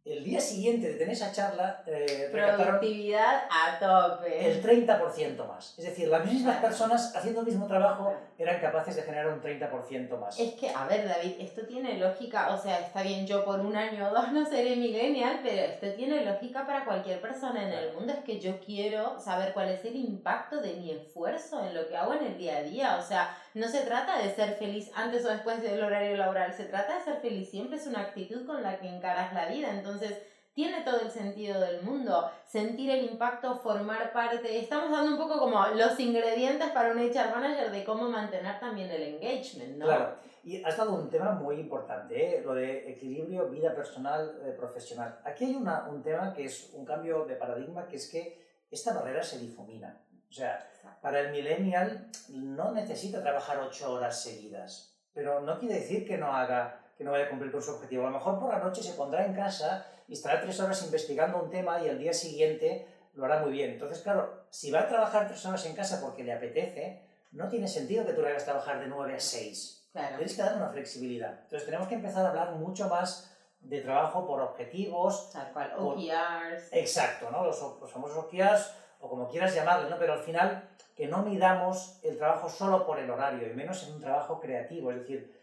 el 0.04 0.25
día 0.25 0.40
siguiente 0.40 0.88
de 0.88 0.94
tener 0.94 1.12
esa 1.12 1.30
charla 1.30 1.85
eh, 1.87 2.28
Productividad 2.32 3.44
a 3.49 3.78
tope. 3.78 4.50
el 4.50 4.61
30% 4.61 5.47
más. 5.47 5.78
Es 5.78 5.85
decir, 5.85 6.09
las 6.09 6.25
mismas 6.25 6.56
personas 6.61 7.14
haciendo 7.14 7.40
el 7.40 7.47
mismo 7.47 7.68
trabajo 7.68 8.12
eran 8.37 8.61
capaces 8.61 8.97
de 8.97 9.02
generar 9.02 9.28
un 9.28 9.40
30% 9.40 10.18
más. 10.18 10.40
Es 10.40 10.54
que, 10.54 10.71
a 10.71 10.87
ver, 10.88 11.06
David, 11.06 11.35
esto 11.38 11.62
tiene 11.66 11.99
lógica, 11.99 12.52
o 12.52 12.59
sea, 12.61 12.80
está 12.80 13.02
bien, 13.02 13.28
yo 13.28 13.44
por 13.44 13.61
un 13.61 13.76
año 13.76 14.09
o 14.09 14.11
dos 14.11 14.32
no 14.32 14.44
seré 14.44 14.75
millennial, 14.75 15.38
pero 15.44 15.62
esto 15.62 15.87
tiene 15.97 16.25
lógica 16.25 16.66
para 16.66 16.85
cualquier 16.85 17.21
persona 17.21 17.62
en 17.62 17.73
el 17.73 17.92
mundo. 17.94 18.12
Es 18.12 18.25
que 18.25 18.40
yo 18.40 18.59
quiero 18.59 19.21
saber 19.21 19.52
cuál 19.52 19.68
es 19.68 19.85
el 19.85 19.94
impacto 19.94 20.61
de 20.61 20.75
mi 20.75 20.90
esfuerzo 20.90 21.64
en 21.64 21.75
lo 21.75 21.87
que 21.87 21.97
hago 21.97 22.14
en 22.14 22.26
el 22.26 22.38
día 22.38 22.56
a 22.56 22.62
día. 22.62 22.97
O 22.97 23.02
sea, 23.02 23.37
no 23.54 23.68
se 23.68 23.82
trata 23.82 24.18
de 24.18 24.35
ser 24.35 24.54
feliz 24.54 24.90
antes 24.94 25.25
o 25.25 25.28
después 25.28 25.62
del 25.62 25.82
horario 25.82 26.16
laboral, 26.16 26.52
se 26.52 26.64
trata 26.64 26.99
de 26.99 27.04
ser 27.04 27.16
feliz 27.21 27.50
siempre, 27.50 27.76
es 27.76 27.87
una 27.87 28.00
actitud 28.00 28.47
con 28.47 28.62
la 28.62 28.78
que 28.78 28.88
encaras 28.88 29.32
la 29.35 29.47
vida. 29.47 29.71
Entonces, 29.71 30.16
tiene 30.54 30.82
todo 30.82 31.00
el 31.00 31.11
sentido 31.11 31.61
del 31.61 31.82
mundo. 31.82 32.30
Sentir 32.44 32.90
el 32.90 33.04
impacto, 33.11 33.56
formar 33.56 34.12
parte. 34.12 34.59
Estamos 34.59 34.90
dando 34.90 35.12
un 35.12 35.18
poco 35.18 35.38
como 35.38 35.66
los 35.68 35.99
ingredientes 35.99 36.71
para 36.71 36.92
un 36.92 36.99
HR 36.99 37.35
manager 37.35 37.71
de 37.71 37.85
cómo 37.85 38.09
mantener 38.09 38.61
también 38.61 38.90
el 38.90 39.02
engagement. 39.02 39.80
Claro. 39.80 40.16
Y 40.44 40.62
has 40.64 40.76
dado 40.76 40.94
un 40.94 41.09
tema 41.09 41.32
muy 41.32 41.56
importante, 41.56 42.38
¿eh? 42.38 42.42
lo 42.42 42.54
de 42.54 42.90
equilibrio 42.90 43.49
vida 43.49 43.75
personal, 43.75 44.40
eh, 44.44 44.50
profesional. 44.50 45.21
Aquí 45.25 45.44
hay 45.44 45.54
una, 45.54 45.88
un 45.88 46.02
tema 46.02 46.35
que 46.35 46.44
es 46.44 46.73
un 46.75 46.85
cambio 46.85 47.25
de 47.25 47.37
paradigma, 47.37 47.87
que 47.87 47.97
es 47.97 48.11
que 48.11 48.64
esta 48.68 48.92
barrera 48.92 49.23
se 49.23 49.38
difumina. 49.38 50.02
O 50.32 50.34
sea, 50.34 50.66
para 51.02 51.20
el 51.20 51.30
millennial 51.30 52.08
no 52.30 52.72
necesita 52.72 53.20
trabajar 53.20 53.58
ocho 53.58 53.92
horas 53.92 54.22
seguidas, 54.22 54.96
pero 55.12 55.40
no 55.40 55.58
quiere 55.58 55.74
decir 55.74 56.06
que 56.06 56.16
no 56.16 56.34
haga, 56.34 56.80
que 56.96 57.04
no 57.04 57.10
vaya 57.10 57.26
a 57.26 57.28
cumplir 57.28 57.52
con 57.52 57.60
su 57.62 57.72
objetivo. 57.72 58.06
A 58.06 58.10
lo 58.10 58.16
mejor 58.16 58.38
por 58.40 58.50
la 58.50 58.58
noche 58.58 58.82
se 58.82 58.94
pondrá 58.94 59.26
en 59.26 59.34
casa 59.34 59.84
y 60.08 60.14
estará 60.14 60.40
tres 60.40 60.58
horas 60.58 60.82
investigando 60.86 61.36
un 61.42 61.50
tema 61.50 61.82
y 61.82 61.90
al 61.90 61.98
día 61.98 62.14
siguiente 62.14 62.86
lo 63.12 63.26
hará 63.26 63.40
muy 63.40 63.52
bien. 63.52 63.72
Entonces, 63.72 64.00
claro, 64.00 64.46
si 64.48 64.70
va 64.70 64.80
a 64.80 64.88
trabajar 64.88 65.28
tres 65.28 65.44
horas 65.44 65.66
en 65.66 65.74
casa 65.76 66.00
porque 66.00 66.24
le 66.24 66.32
apetece, 66.32 67.02
no 67.32 67.48
tiene 67.50 67.68
sentido 67.68 68.06
que 68.06 68.14
tú 68.14 68.22
le 68.22 68.28
hagas 68.30 68.46
trabajar 68.46 68.80
de 68.80 68.86
9 68.86 69.14
a 69.14 69.20
6. 69.20 69.88
Claro. 69.92 70.16
Tienes 70.16 70.34
que 70.34 70.40
dar 70.42 70.56
una 70.56 70.70
flexibilidad. 70.70 71.40
Entonces 71.42 71.66
tenemos 71.66 71.88
que 71.88 71.94
empezar 71.96 72.24
a 72.24 72.30
hablar 72.30 72.52
mucho 72.52 72.88
más 72.88 73.30
de 73.60 73.82
trabajo 73.82 74.26
por 74.26 74.40
objetivos. 74.40 75.30
Tal 75.30 75.52
cual, 75.52 75.72
Por- 75.76 75.98
OKRs. 75.98 76.72
Exacto, 76.72 77.30
¿no? 77.30 77.44
Los, 77.44 77.60
los 77.60 77.92
famosos 77.92 78.16
OKRs 78.16 78.70
o 79.02 79.09
como 79.09 79.28
quieras 79.28 79.54
llamarle, 79.54 79.90
¿no? 79.90 79.99
Pero 79.99 80.14
al 80.14 80.21
final 80.21 80.68
que 80.97 81.06
no 81.06 81.18
midamos 81.23 81.99
el 82.02 82.16
trabajo 82.16 82.49
solo 82.49 82.87
por 82.87 82.99
el 82.99 83.11
horario 83.11 83.50
y 83.50 83.54
menos 83.54 83.82
en 83.87 83.94
un 83.94 84.00
trabajo 84.00 84.40
creativo. 84.40 84.90
Es 84.90 84.99
decir, 85.00 85.35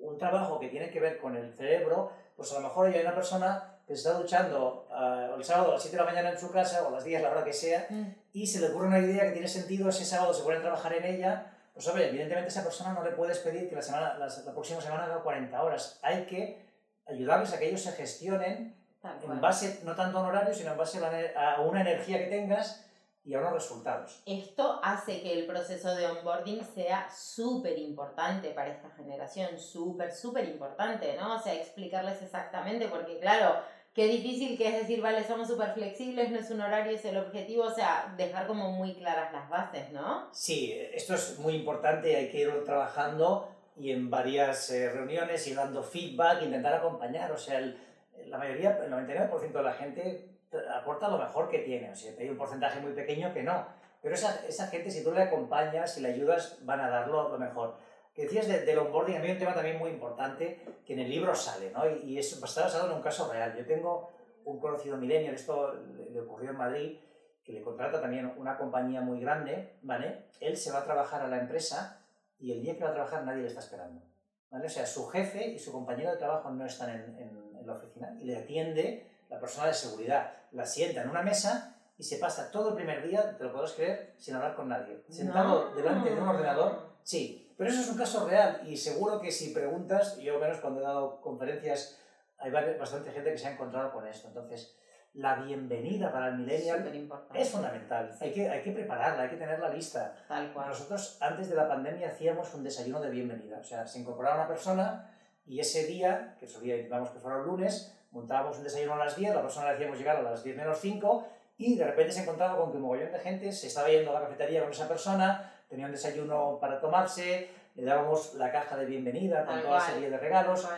un 0.00 0.18
trabajo 0.18 0.58
que 0.58 0.68
tiene 0.68 0.90
que 0.90 0.98
ver 0.98 1.18
con 1.18 1.36
el 1.36 1.52
cerebro, 1.52 2.10
pues 2.36 2.50
a 2.52 2.54
lo 2.54 2.62
mejor 2.62 2.88
hay 2.88 3.00
una 3.00 3.14
persona 3.14 3.68
que 3.86 3.94
se 3.94 4.08
está 4.08 4.18
duchando 4.18 4.86
ah, 4.90 5.28
el 5.36 5.44
sábado 5.44 5.70
a 5.70 5.74
las 5.74 5.82
7 5.82 5.96
de 5.96 6.02
la 6.02 6.08
mañana 6.08 6.30
en 6.30 6.38
su 6.38 6.50
casa 6.50 6.82
o 6.82 6.88
a 6.88 6.90
las 6.92 7.04
10, 7.04 7.22
la 7.22 7.30
hora 7.30 7.44
que 7.44 7.52
sea, 7.52 7.86
Mm. 7.90 8.14
y 8.32 8.46
se 8.46 8.60
le 8.60 8.68
ocurre 8.68 8.86
una 8.86 8.98
idea 9.00 9.24
que 9.24 9.32
tiene 9.32 9.48
sentido, 9.48 9.88
ese 9.88 10.04
sábado 10.04 10.32
se 10.32 10.42
pone 10.42 10.56
a 10.58 10.62
trabajar 10.62 10.92
en 10.94 11.04
ella, 11.04 11.52
pues 11.74 11.86
hombre, 11.88 12.08
evidentemente 12.08 12.46
a 12.46 12.48
esa 12.48 12.62
persona 12.62 12.92
no 12.92 13.02
le 13.02 13.10
puedes 13.10 13.38
pedir 13.40 13.68
que 13.68 13.74
la, 13.74 13.82
semana, 13.82 14.14
la, 14.14 14.26
la 14.28 14.52
próxima 14.52 14.80
semana 14.80 15.04
haga 15.04 15.22
40 15.22 15.62
horas. 15.62 15.98
Hay 16.02 16.24
que 16.26 16.62
ayudarles 17.06 17.52
a 17.52 17.58
que 17.58 17.68
ellos 17.68 17.82
se 17.82 17.92
gestionen 17.92 18.76
en 19.24 19.40
base, 19.40 19.80
no 19.84 19.96
tanto 19.96 20.18
a 20.18 20.22
un 20.22 20.28
horario, 20.28 20.54
sino 20.54 20.70
en 20.72 20.78
base 20.78 20.98
a, 20.98 21.10
la 21.10 21.54
a 21.56 21.60
una 21.60 21.80
energía 21.80 22.18
que 22.18 22.26
tengas 22.26 22.84
y 23.24 23.34
a 23.34 23.38
unos 23.38 23.52
resultados. 23.52 24.22
Esto 24.26 24.80
hace 24.82 25.22
que 25.22 25.32
el 25.32 25.46
proceso 25.46 25.94
de 25.94 26.06
onboarding 26.08 26.64
sea 26.74 27.08
súper 27.10 27.78
importante 27.78 28.50
para 28.50 28.70
esta 28.72 28.90
generación, 28.90 29.58
súper, 29.58 30.12
súper 30.12 30.48
importante, 30.48 31.16
¿no? 31.16 31.36
O 31.36 31.38
sea, 31.38 31.54
explicarles 31.54 32.20
exactamente, 32.20 32.88
porque 32.88 33.18
claro, 33.20 33.60
qué 33.94 34.06
difícil 34.08 34.58
que 34.58 34.66
es 34.68 34.74
decir, 34.74 35.00
vale, 35.00 35.22
somos 35.24 35.46
súper 35.46 35.72
flexibles, 35.74 36.30
no 36.30 36.38
es 36.40 36.50
un 36.50 36.62
horario, 36.62 36.96
es 36.96 37.04
el 37.04 37.16
objetivo, 37.18 37.64
o 37.64 37.74
sea, 37.74 38.12
dejar 38.16 38.46
como 38.48 38.72
muy 38.72 38.94
claras 38.94 39.32
las 39.32 39.48
bases, 39.48 39.92
¿no? 39.92 40.28
Sí, 40.32 40.72
esto 40.92 41.14
es 41.14 41.38
muy 41.38 41.54
importante, 41.54 42.16
hay 42.16 42.28
que 42.30 42.38
irlo 42.40 42.64
trabajando 42.64 43.48
y 43.76 43.92
en 43.92 44.10
varias 44.10 44.68
eh, 44.70 44.90
reuniones 44.90 45.46
ir 45.46 45.56
dando 45.56 45.82
feedback, 45.82 46.42
intentar 46.42 46.74
acompañar. 46.74 47.30
O 47.32 47.38
sea, 47.38 47.58
el- 47.58 47.78
la 48.26 48.38
mayoría, 48.38 48.78
el 48.84 48.90
99% 48.90 49.58
de 49.58 49.64
la 49.64 49.72
gente 49.72 50.02
te- 50.02 50.31
aporta 50.74 51.08
lo 51.08 51.18
mejor 51.18 51.48
que 51.48 51.58
tiene. 51.60 51.90
O 51.90 51.94
sea, 51.94 52.12
hay 52.18 52.28
un 52.28 52.36
porcentaje 52.36 52.80
muy 52.80 52.92
pequeño 52.92 53.32
que 53.32 53.42
no. 53.42 53.66
Pero 54.02 54.14
esa, 54.14 54.44
esa 54.46 54.66
gente, 54.68 54.90
si 54.90 55.04
tú 55.04 55.12
le 55.12 55.22
acompañas 55.22 55.96
y 55.98 56.00
le 56.00 56.08
ayudas, 56.08 56.58
van 56.64 56.80
a 56.80 56.88
darlo 56.90 57.28
lo 57.28 57.38
mejor. 57.38 57.76
Que 58.14 58.22
decías 58.22 58.46
de- 58.48 58.62
del 58.64 58.78
onboarding, 58.78 59.16
a 59.16 59.20
mí 59.20 59.26
hay 59.26 59.32
un 59.32 59.38
tema 59.38 59.54
también 59.54 59.78
muy 59.78 59.90
importante 59.90 60.60
que 60.84 60.92
en 60.94 60.98
el 61.00 61.08
libro 61.10 61.34
sale, 61.34 61.70
¿no? 61.70 61.88
Y, 61.88 62.00
y 62.14 62.18
es, 62.18 62.32
está 62.32 62.62
basado 62.62 62.90
en 62.90 62.96
un 62.96 63.02
caso 63.02 63.32
real. 63.32 63.56
Yo 63.56 63.64
tengo 63.64 64.10
un 64.44 64.58
conocido 64.60 64.96
millennial, 64.96 65.34
esto 65.34 65.72
le 66.10 66.20
ocurrió 66.20 66.50
en 66.50 66.56
Madrid, 66.56 66.98
que 67.44 67.52
le 67.52 67.62
contrata 67.62 68.00
también 68.00 68.32
una 68.36 68.56
compañía 68.58 69.00
muy 69.00 69.20
grande, 69.20 69.78
¿vale? 69.82 70.24
Él 70.40 70.56
se 70.56 70.72
va 70.72 70.80
a 70.80 70.84
trabajar 70.84 71.22
a 71.22 71.28
la 71.28 71.38
empresa 71.38 72.04
y 72.38 72.52
el 72.52 72.60
día 72.60 72.76
que 72.76 72.82
va 72.84 72.90
a 72.90 72.94
trabajar 72.94 73.22
nadie 73.24 73.42
le 73.42 73.48
está 73.48 73.60
esperando, 73.60 74.02
¿vale? 74.50 74.66
O 74.66 74.68
sea, 74.68 74.84
su 74.84 75.06
jefe 75.08 75.46
y 75.46 75.58
su 75.60 75.70
compañero 75.72 76.10
de 76.10 76.16
trabajo 76.18 76.50
no 76.50 76.66
están 76.66 76.90
en, 76.90 77.16
en- 77.18 77.56
en 77.60 77.66
la 77.66 77.74
oficina 77.74 78.16
y 78.20 78.24
le 78.24 78.36
atiende 78.36 79.08
la 79.28 79.38
persona 79.40 79.68
de 79.68 79.74
seguridad, 79.74 80.34
la 80.52 80.66
sienta 80.66 81.02
en 81.02 81.10
una 81.10 81.22
mesa 81.22 81.76
y 81.96 82.04
se 82.04 82.16
pasa 82.18 82.50
todo 82.50 82.70
el 82.70 82.74
primer 82.76 83.06
día, 83.06 83.36
te 83.36 83.44
lo 83.44 83.52
puedes 83.52 83.72
creer, 83.72 84.14
sin 84.18 84.34
hablar 84.34 84.54
con 84.54 84.68
nadie, 84.68 85.04
sentado 85.08 85.70
No. 85.70 85.74
delante 85.76 86.10
de 86.10 86.20
un 86.20 86.28
ordenador, 86.28 86.96
sí, 87.02 87.54
pero 87.56 87.70
eso 87.70 87.80
es 87.80 87.88
un 87.90 87.98
caso 87.98 88.26
real 88.28 88.60
y 88.66 88.76
seguro 88.76 89.20
que 89.20 89.30
si 89.30 89.52
preguntas, 89.52 90.16
yo 90.18 90.38
menos 90.38 90.58
cuando 90.58 90.80
he 90.80 90.84
dado 90.84 91.20
conferencias, 91.20 91.98
hay 92.38 92.50
bastante 92.50 93.12
gente 93.12 93.30
que 93.30 93.38
se 93.38 93.48
ha 93.48 93.52
encontrado 93.52 93.92
con 93.92 94.06
esto, 94.06 94.28
entonces 94.28 94.76
la 95.14 95.36
bienvenida 95.36 96.10
para 96.10 96.28
el 96.28 96.38
millennial 96.38 96.90
es 97.34 97.50
fundamental, 97.50 98.10
hay 98.20 98.32
que, 98.32 98.48
hay 98.48 98.62
que 98.62 98.72
prepararla, 98.72 99.24
hay 99.24 99.28
que 99.28 99.36
tenerla 99.36 99.68
lista. 99.68 100.16
Tal 100.26 100.52
cual. 100.54 100.68
Nosotros 100.68 101.18
antes 101.20 101.50
de 101.50 101.54
la 101.54 101.68
pandemia 101.68 102.08
hacíamos 102.08 102.52
un 102.54 102.64
desayuno 102.64 102.98
de 103.00 103.10
bienvenida, 103.10 103.58
o 103.58 103.64
sea, 103.64 103.86
se 103.86 104.00
incorporaba 104.00 104.36
una 104.36 104.48
persona 104.48 105.14
y 105.44 105.60
ese 105.60 105.86
día, 105.86 106.36
que 106.40 106.46
solía 106.46 106.76
intentamos 106.76 107.10
que 107.10 107.18
fuera 107.18 107.38
el 107.38 107.44
lunes, 107.44 107.94
montábamos 108.12 108.56
un 108.58 108.64
desayuno 108.64 108.94
a 108.94 109.04
las 109.04 109.16
10, 109.16 109.34
la 109.34 109.42
persona 109.42 109.68
le 109.68 109.74
hacíamos 109.74 109.98
llegar 109.98 110.16
a 110.16 110.22
las 110.22 110.44
10 110.44 110.56
menos 110.56 110.78
5 110.80 111.28
y 111.58 111.76
de 111.76 111.84
repente 111.84 112.12
se 112.12 112.22
encontraba 112.22 112.56
con 112.56 112.70
que 112.70 112.76
un 112.76 112.82
mogollón 112.84 113.12
de 113.12 113.18
gente 113.18 113.52
se 113.52 113.66
estaba 113.66 113.88
yendo 113.88 114.10
a 114.10 114.14
la 114.14 114.26
cafetería 114.26 114.62
con 114.62 114.70
esa 114.70 114.88
persona, 114.88 115.52
tenía 115.68 115.86
un 115.86 115.92
desayuno 115.92 116.58
para 116.60 116.80
tomarse, 116.80 117.48
le 117.74 117.84
dábamos 117.84 118.34
la 118.34 118.52
caja 118.52 118.76
de 118.76 118.84
bienvenida 118.86 119.44
con 119.46 119.60
toda 119.62 119.74
la 119.78 119.80
serie 119.80 120.10
de 120.10 120.18
regalos. 120.18 120.68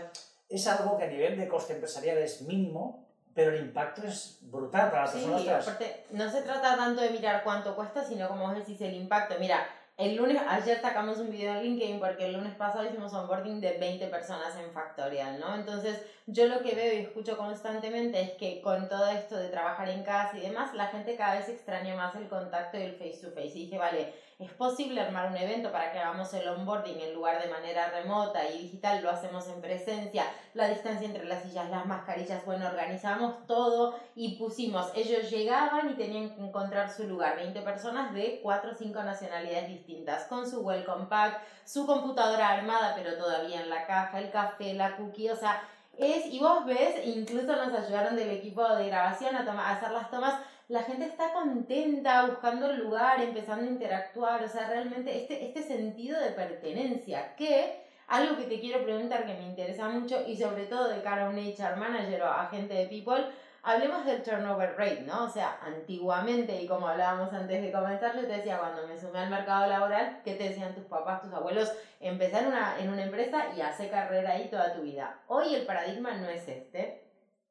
Es 0.49 0.67
algo 0.69 0.97
que 0.99 1.05
a 1.05 1.09
nivel 1.09 1.37
de 1.39 1.49
coste 1.49 1.73
empresarial 1.75 2.19
es 2.19 2.43
mínimo, 2.43 3.05
pero 3.35 3.51
el 3.53 3.61
impacto 3.63 4.03
es 4.07 4.39
brutal 4.43 4.91
para 4.91 5.03
las 5.03 5.13
Sí, 5.13 5.25
personas. 5.29 5.69
no 6.11 6.31
se 6.31 6.43
trata 6.43 6.77
tanto 6.77 7.01
de 7.03 7.11
mirar 7.11 7.43
cuánto 7.43 7.75
cuesta, 7.75 8.05
sino 8.05 8.29
como 8.29 8.47
vos 8.47 8.55
decís, 8.57 8.81
el 8.83 8.95
impacto. 8.95 9.35
Mira, 9.41 9.67
el 9.97 10.17
lunes, 10.17 10.43
ayer 10.49 10.81
sacamos 10.81 11.19
un 11.19 11.31
video 11.31 11.55
en 11.55 11.63
LinkedIn 11.63 12.01
porque 12.01 12.27
el 12.27 12.33
lunes 12.33 12.55
pasado 12.57 12.85
hicimos 12.85 13.13
onboarding 13.13 13.61
de 13.61 13.79
20 13.79 14.09
personas 14.09 14.57
en 14.57 14.73
Factorial, 14.73 15.39
¿no? 15.39 15.55
Entonces, 15.55 16.05
yo 16.27 16.47
lo 16.47 16.63
que 16.63 16.75
veo 16.75 16.95
y 16.95 17.03
escucho 17.03 17.37
constantemente 17.37 18.21
es 18.21 18.33
que 18.33 18.61
con 18.61 18.89
todo 18.89 19.07
esto 19.09 19.37
de 19.37 19.51
trabajar 19.51 19.89
en 19.89 20.03
casa 20.03 20.37
y 20.37 20.41
demás, 20.41 20.75
la 20.75 20.89
gente 20.89 21.17
cada 21.17 21.37
vez 21.37 21.49
extraña 21.49 21.95
más 21.95 22.17
el 22.17 22.29
contacto 22.29 22.77
y 22.77 22.83
el 22.83 22.97
face 22.97 23.21
to 23.23 23.31
face. 23.31 23.53
Y 23.55 23.67
dije, 23.67 23.79
vale, 23.79 24.13
es 24.39 24.51
posible 24.53 25.01
armar 25.01 25.31
un 25.31 25.37
evento 25.37 25.71
para 25.71 25.93
que 25.93 25.99
hagamos 25.99 26.33
el 26.35 26.49
onboarding 26.49 27.01
en 27.01 27.15
lugar 27.15 27.41
de 27.41 27.49
manera 27.49 27.91
remota 27.91 28.49
y 28.49 28.63
digital, 28.63 29.03
lo 29.03 29.11
hacemos 29.11 29.47
en 29.49 29.61
presencia, 29.61 30.25
la 30.55 30.69
distancia 30.69 31.07
entre 31.07 31.25
las 31.25 31.43
sillas, 31.43 31.71
las 31.71 31.87
mascarillas, 31.87 32.45
bueno, 32.45 32.67
organizamos 32.67 33.47
todo 33.47 33.99
y 34.17 34.37
pusimos, 34.37 34.91
ellos 34.95 35.31
llegaban 35.31 35.91
y 35.91 35.95
tenían 35.95 36.35
que 36.35 36.43
encontrar 36.43 36.91
su 36.91 37.05
lugar, 37.05 37.37
20 37.37 37.61
personas 37.63 38.13
de 38.13 38.41
4 38.43 38.73
o 38.73 38.75
5 38.75 39.03
nacionalidades 39.03 39.69
distintas, 39.69 40.25
con 40.25 40.51
su 40.51 40.61
welcome 40.61 41.07
pack, 41.07 41.41
su 41.65 41.87
computadora 41.87 42.51
armada 42.51 42.95
pero 42.97 43.17
todavía 43.17 43.61
en 43.61 43.71
la 43.71 43.87
caja, 43.87 44.19
el 44.19 44.31
café, 44.31 44.75
la 44.75 44.97
cookie, 44.97 45.31
o 45.31 45.37
sea, 45.37 45.63
es, 45.97 46.27
y 46.27 46.41
vos 46.41 46.65
ves, 46.67 47.07
incluso 47.07 47.55
nos 47.55 47.73
ayudaron 47.73 48.17
del 48.17 48.31
equipo 48.31 48.69
de 48.75 48.89
grabación 48.89 49.37
a, 49.37 49.41
a 49.41 49.71
hacer 49.71 49.93
las 49.93 50.11
tomas, 50.11 50.41
la 50.69 50.83
gente 50.83 51.05
está 51.05 51.33
contenta, 51.33 52.27
buscando 52.27 52.71
el 52.71 52.79
lugar, 52.79 53.21
empezando 53.21 53.65
a 53.65 53.71
interactuar, 53.71 54.43
o 54.43 54.49
sea, 54.49 54.69
realmente 54.69 55.23
este, 55.23 55.45
este 55.45 55.63
sentido 55.63 56.19
de 56.19 56.31
pertenencia, 56.31 57.35
que 57.37 57.85
algo 58.09 58.37
que 58.37 58.45
te 58.45 58.61
quiero 58.61 58.83
preguntar 58.83 59.27
que 59.27 59.35
me 59.35 59.47
interesa 59.47 59.89
mucho 59.89 60.25
y 60.27 60.37
sobre 60.37 60.67
todo 60.67 60.89
de 60.89 61.03
cara 61.03 61.27
a 61.27 61.29
un 61.29 61.39
HR 61.39 61.77
manager 61.77 62.23
o 62.23 62.27
agente 62.27 62.75
de 62.75 62.87
people, 62.87 63.27
hablemos 63.63 64.05
del 64.05 64.23
turnover 64.23 64.75
rate, 64.77 65.03
¿no? 65.03 65.25
O 65.25 65.29
sea, 65.29 65.59
antiguamente, 65.63 66.61
y 66.61 66.67
como 66.67 66.89
hablábamos 66.89 67.33
antes 67.33 67.63
de 67.63 67.73
comenzar, 67.73 68.15
yo 68.15 68.27
te 68.27 68.37
decía, 68.39 68.59
cuando 68.59 68.87
me 68.87 68.99
sumé 68.99 69.21
al 69.21 69.31
mercado 69.31 69.67
laboral, 69.67 70.21
¿qué 70.25 70.35
te 70.35 70.51
decían 70.51 70.75
tus 70.75 70.85
papás, 70.85 71.23
tus 71.23 71.33
abuelos? 71.33 71.73
Empezar 72.01 72.47
una, 72.47 72.79
en 72.79 72.91
una 72.91 73.05
empresa 73.05 73.47
y 73.57 73.61
hacer 73.61 73.91
carrera 73.91 74.33
ahí 74.33 74.49
toda 74.49 74.75
tu 74.75 74.83
vida. 74.83 75.21
Hoy 75.29 75.55
el 75.55 75.67
paradigma 75.67 76.13
no 76.15 76.29
es 76.29 76.47
este, 76.47 77.03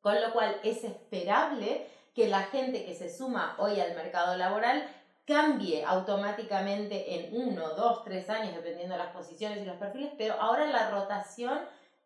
con 0.02 0.20
lo 0.22 0.32
cual 0.34 0.56
es 0.64 0.84
esperable 0.84 1.88
que 2.14 2.28
la 2.28 2.44
gente 2.44 2.86
que 2.86 2.94
se 2.94 3.10
suma 3.10 3.56
hoy 3.58 3.80
al 3.80 3.96
mercado 3.96 4.38
laboral 4.38 4.88
cambie 5.26 5.84
automáticamente 5.86 7.16
en 7.16 7.36
uno, 7.36 7.70
dos, 7.76 8.04
tres 8.04 8.30
años, 8.30 8.56
dependiendo 8.56 8.94
de 8.94 9.04
las 9.04 9.14
posiciones 9.14 9.60
y 9.60 9.66
los 9.66 9.78
perfiles, 9.78 10.12
pero 10.18 10.36
ahora 10.40 10.68
la 10.68 10.90
rotación 10.90 11.60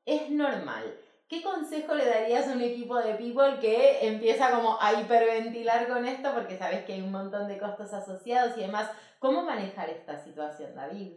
es 0.05 0.29
normal. 0.29 0.95
¿Qué 1.27 1.41
consejo 1.41 1.93
le 1.93 2.05
darías 2.05 2.47
a 2.47 2.53
un 2.53 2.61
equipo 2.61 2.97
de 2.99 3.15
people 3.15 3.59
que 3.59 4.07
empieza 4.07 4.51
como 4.51 4.81
a 4.81 4.93
hiperventilar 4.93 5.89
con 5.89 6.05
esto 6.05 6.33
porque 6.33 6.57
sabes 6.57 6.85
que 6.85 6.93
hay 6.93 7.01
un 7.01 7.11
montón 7.11 7.49
de 7.49 7.57
costos 7.57 7.91
asociados 7.91 8.57
y 8.57 8.61
demás? 8.61 8.89
¿Cómo 9.19 9.41
manejar 9.41 9.89
esta 9.89 10.17
situación, 10.17 10.73
David? 10.73 11.13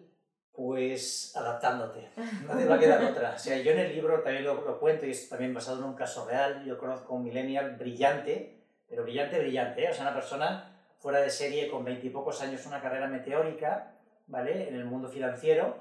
Pues 0.53 1.37
adaptándote, 1.37 2.09
no 2.47 2.57
te 2.57 2.67
va 2.67 2.75
a 2.75 2.79
quedar 2.79 3.05
otra. 3.05 3.35
O 3.37 3.39
sea, 3.39 3.59
yo 3.59 3.71
en 3.71 3.79
el 3.79 3.95
libro 3.95 4.21
también 4.21 4.45
lo, 4.45 4.55
lo 4.63 4.81
cuento 4.81 5.07
y 5.07 5.13
es 5.13 5.29
también 5.29 5.55
basado 5.55 5.79
en 5.79 5.85
un 5.85 5.95
caso 5.95 6.27
real. 6.27 6.65
Yo 6.65 6.77
conozco 6.77 7.15
un 7.15 7.23
millennial 7.23 7.77
brillante 7.77 8.60
pero 8.91 9.05
brillante, 9.05 9.39
brillante, 9.39 9.85
¿eh? 9.85 9.89
o 9.89 9.95
sea, 9.95 10.03
una 10.03 10.15
persona 10.15 10.77
fuera 10.99 11.21
de 11.21 11.31
serie 11.31 11.71
con 11.71 11.85
veintipocos 11.85 12.43
años, 12.43 12.67
una 12.67 12.83
carrera 12.83 13.07
meteórica, 13.07 13.95
¿vale? 14.27 14.69
En 14.69 14.75
el 14.75 14.85
mundo 14.85 15.09
financiero, 15.09 15.77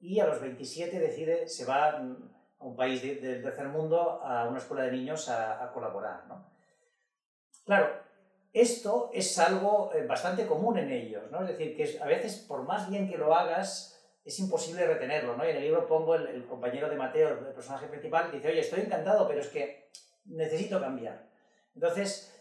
y 0.00 0.20
a 0.20 0.26
los 0.26 0.40
27 0.40 0.98
decide, 0.98 1.48
se 1.48 1.64
va 1.64 1.98
mm, 1.98 2.30
a 2.60 2.64
un 2.64 2.76
país 2.76 3.02
del 3.02 3.42
tercer 3.42 3.68
mundo, 3.68 4.22
a 4.22 4.48
una 4.48 4.58
escuela 4.58 4.84
de 4.84 4.92
niños 4.92 5.28
a, 5.28 5.70
colaborar, 5.74 6.24
¿no? 6.28 6.46
Claro, 7.66 7.90
esto 8.52 9.10
es 9.12 9.38
algo 9.38 9.90
eh, 9.94 10.06
bastante 10.06 10.46
común 10.46 10.78
en 10.78 10.90
ellos, 10.90 11.24
¿no? 11.32 11.42
Es 11.42 11.48
decir, 11.48 11.76
que 11.76 11.98
a 12.00 12.06
veces, 12.06 12.36
por 12.36 12.62
más 12.62 12.88
bien 12.88 13.10
que 13.10 13.18
lo 13.18 13.34
hagas, 13.34 14.00
es 14.24 14.38
imposible 14.38 14.86
retenerlo, 14.86 15.36
¿no? 15.36 15.44
Y 15.44 15.50
en 15.50 15.56
el 15.56 15.62
libro 15.64 15.88
pongo 15.88 16.14
el, 16.14 16.28
el 16.28 16.46
compañero 16.46 16.88
de 16.88 16.96
Mateo, 16.96 17.28
el 17.30 17.38
personaje 17.38 17.88
principal, 17.88 18.30
dice, 18.30 18.48
oye, 18.48 18.60
estoy 18.60 18.80
encantado, 18.80 19.26
pero 19.26 19.40
es 19.40 19.48
que 19.48 19.90
necesito 20.26 20.80
cambiar. 20.80 21.26
Entonces, 21.74 22.31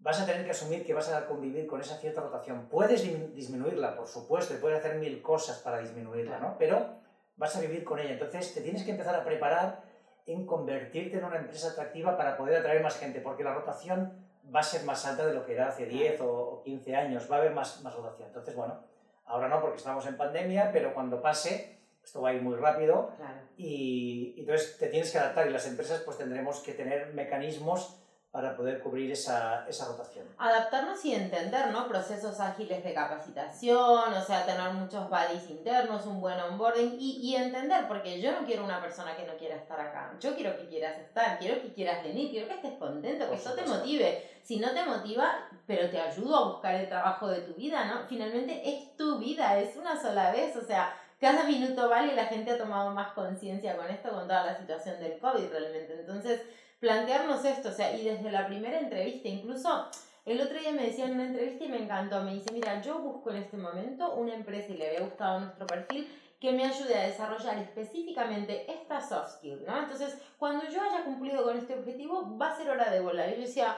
vas 0.00 0.20
a 0.20 0.26
tener 0.26 0.44
que 0.44 0.50
asumir 0.50 0.84
que 0.84 0.94
vas 0.94 1.10
a 1.10 1.26
convivir 1.26 1.66
con 1.66 1.80
esa 1.80 1.98
cierta 1.98 2.22
rotación. 2.22 2.68
Puedes 2.68 3.02
disminuirla, 3.34 3.94
por 3.96 4.06
supuesto, 4.06 4.54
y 4.54 4.56
puedes 4.56 4.78
hacer 4.78 4.96
mil 4.96 5.20
cosas 5.22 5.58
para 5.58 5.78
disminuirla, 5.78 6.38
¿no? 6.38 6.56
Pero 6.58 7.00
vas 7.36 7.54
a 7.56 7.60
vivir 7.60 7.84
con 7.84 7.98
ella. 7.98 8.12
Entonces 8.12 8.54
te 8.54 8.62
tienes 8.62 8.82
que 8.82 8.92
empezar 8.92 9.14
a 9.14 9.24
preparar 9.24 9.82
en 10.26 10.46
convertirte 10.46 11.18
en 11.18 11.24
una 11.24 11.38
empresa 11.38 11.70
atractiva 11.70 12.16
para 12.16 12.36
poder 12.36 12.58
atraer 12.58 12.82
más 12.82 12.98
gente, 12.98 13.20
porque 13.20 13.44
la 13.44 13.54
rotación 13.54 14.26
va 14.54 14.60
a 14.60 14.64
ser 14.64 14.84
más 14.84 15.04
alta 15.06 15.26
de 15.26 15.34
lo 15.34 15.44
que 15.44 15.52
era 15.52 15.68
hace 15.68 15.86
10 15.86 16.20
o 16.22 16.62
15 16.64 16.96
años, 16.96 17.30
va 17.30 17.36
a 17.36 17.38
haber 17.40 17.52
más, 17.52 17.82
más 17.82 17.94
rotación. 17.94 18.28
Entonces, 18.28 18.54
bueno, 18.56 18.80
ahora 19.26 19.48
no 19.48 19.60
porque 19.60 19.76
estamos 19.76 20.06
en 20.06 20.16
pandemia, 20.16 20.70
pero 20.72 20.94
cuando 20.94 21.20
pase, 21.20 21.78
esto 22.02 22.22
va 22.22 22.30
a 22.30 22.34
ir 22.34 22.42
muy 22.42 22.56
rápido 22.56 23.12
y, 23.56 24.34
y 24.36 24.40
entonces 24.40 24.78
te 24.78 24.88
tienes 24.88 25.12
que 25.12 25.18
adaptar 25.18 25.46
y 25.46 25.50
las 25.50 25.66
empresas 25.66 26.00
pues 26.00 26.16
tendremos 26.16 26.60
que 26.60 26.72
tener 26.72 27.12
mecanismos 27.12 27.99
para 28.30 28.56
poder 28.56 28.80
cubrir 28.80 29.10
esa, 29.10 29.66
esa 29.68 29.86
rotación. 29.86 30.24
Adaptarnos 30.38 31.04
y 31.04 31.14
entender, 31.14 31.72
¿no? 31.72 31.88
Procesos 31.88 32.38
ágiles 32.38 32.84
de 32.84 32.94
capacitación, 32.94 34.14
o 34.14 34.24
sea, 34.24 34.46
tener 34.46 34.72
muchos 34.72 35.10
buddies 35.10 35.50
internos, 35.50 36.06
un 36.06 36.20
buen 36.20 36.38
onboarding 36.38 36.96
y, 37.00 37.18
y 37.22 37.34
entender, 37.34 37.88
porque 37.88 38.20
yo 38.20 38.30
no 38.32 38.46
quiero 38.46 38.64
una 38.64 38.80
persona 38.80 39.16
que 39.16 39.26
no 39.26 39.36
quiera 39.36 39.56
estar 39.56 39.80
acá. 39.80 40.14
Yo 40.20 40.36
quiero 40.36 40.56
que 40.56 40.68
quieras 40.68 40.96
estar, 40.98 41.40
quiero 41.40 41.60
que 41.60 41.72
quieras 41.72 42.04
venir, 42.04 42.30
quiero 42.30 42.46
que 42.46 42.54
estés 42.54 42.78
contento, 42.78 43.28
que 43.28 43.34
eso 43.34 43.52
te 43.54 43.66
motive. 43.66 44.24
Si 44.44 44.60
no 44.60 44.70
te 44.70 44.84
motiva, 44.84 45.48
pero 45.66 45.90
te 45.90 46.00
ayudo 46.00 46.36
a 46.36 46.48
buscar 46.52 46.76
el 46.76 46.88
trabajo 46.88 47.26
de 47.26 47.40
tu 47.40 47.54
vida, 47.54 47.84
¿no? 47.86 48.06
Finalmente 48.08 48.62
es 48.64 48.96
tu 48.96 49.18
vida, 49.18 49.58
es 49.58 49.76
una 49.76 50.00
sola 50.00 50.30
vez, 50.30 50.54
o 50.54 50.62
sea, 50.62 50.94
cada 51.20 51.44
minuto 51.44 51.88
vale 51.88 52.12
y 52.12 52.16
la 52.16 52.26
gente 52.26 52.52
ha 52.52 52.58
tomado 52.58 52.90
más 52.92 53.12
conciencia 53.12 53.76
con 53.76 53.90
esto, 53.90 54.10
con 54.10 54.28
toda 54.28 54.46
la 54.46 54.56
situación 54.56 55.00
del 55.00 55.18
COVID 55.18 55.50
realmente. 55.50 55.98
Entonces, 56.00 56.40
plantearnos 56.80 57.44
esto, 57.44 57.68
o 57.68 57.72
sea, 57.72 57.96
y 57.96 58.04
desde 58.04 58.32
la 58.32 58.46
primera 58.46 58.78
entrevista, 58.78 59.28
incluso 59.28 59.86
el 60.24 60.40
otro 60.40 60.58
día 60.58 60.72
me 60.72 60.86
decía 60.86 61.06
en 61.06 61.14
una 61.14 61.26
entrevista 61.26 61.64
y 61.64 61.68
me 61.68 61.82
encantó, 61.82 62.22
me 62.22 62.34
dice, 62.34 62.52
mira, 62.52 62.80
yo 62.80 62.98
busco 62.98 63.30
en 63.30 63.36
este 63.36 63.56
momento 63.56 64.14
una 64.14 64.34
empresa 64.34 64.72
y 64.72 64.76
le 64.76 64.88
había 64.88 65.00
gustado 65.00 65.40
nuestro 65.40 65.66
perfil 65.66 66.08
que 66.40 66.52
me 66.52 66.64
ayude 66.64 66.98
a 66.98 67.06
desarrollar 67.06 67.58
específicamente 67.58 68.70
esta 68.70 69.00
soft 69.00 69.36
skill, 69.36 69.62
¿no? 69.66 69.78
Entonces, 69.78 70.16
cuando 70.38 70.66
yo 70.68 70.80
haya 70.80 71.04
cumplido 71.04 71.44
con 71.44 71.58
este 71.58 71.74
objetivo, 71.74 72.36
va 72.38 72.52
a 72.52 72.56
ser 72.56 72.70
hora 72.70 72.90
de 72.90 73.00
volar. 73.00 73.28
Y 73.28 73.34
yo 73.34 73.40
decía, 73.42 73.76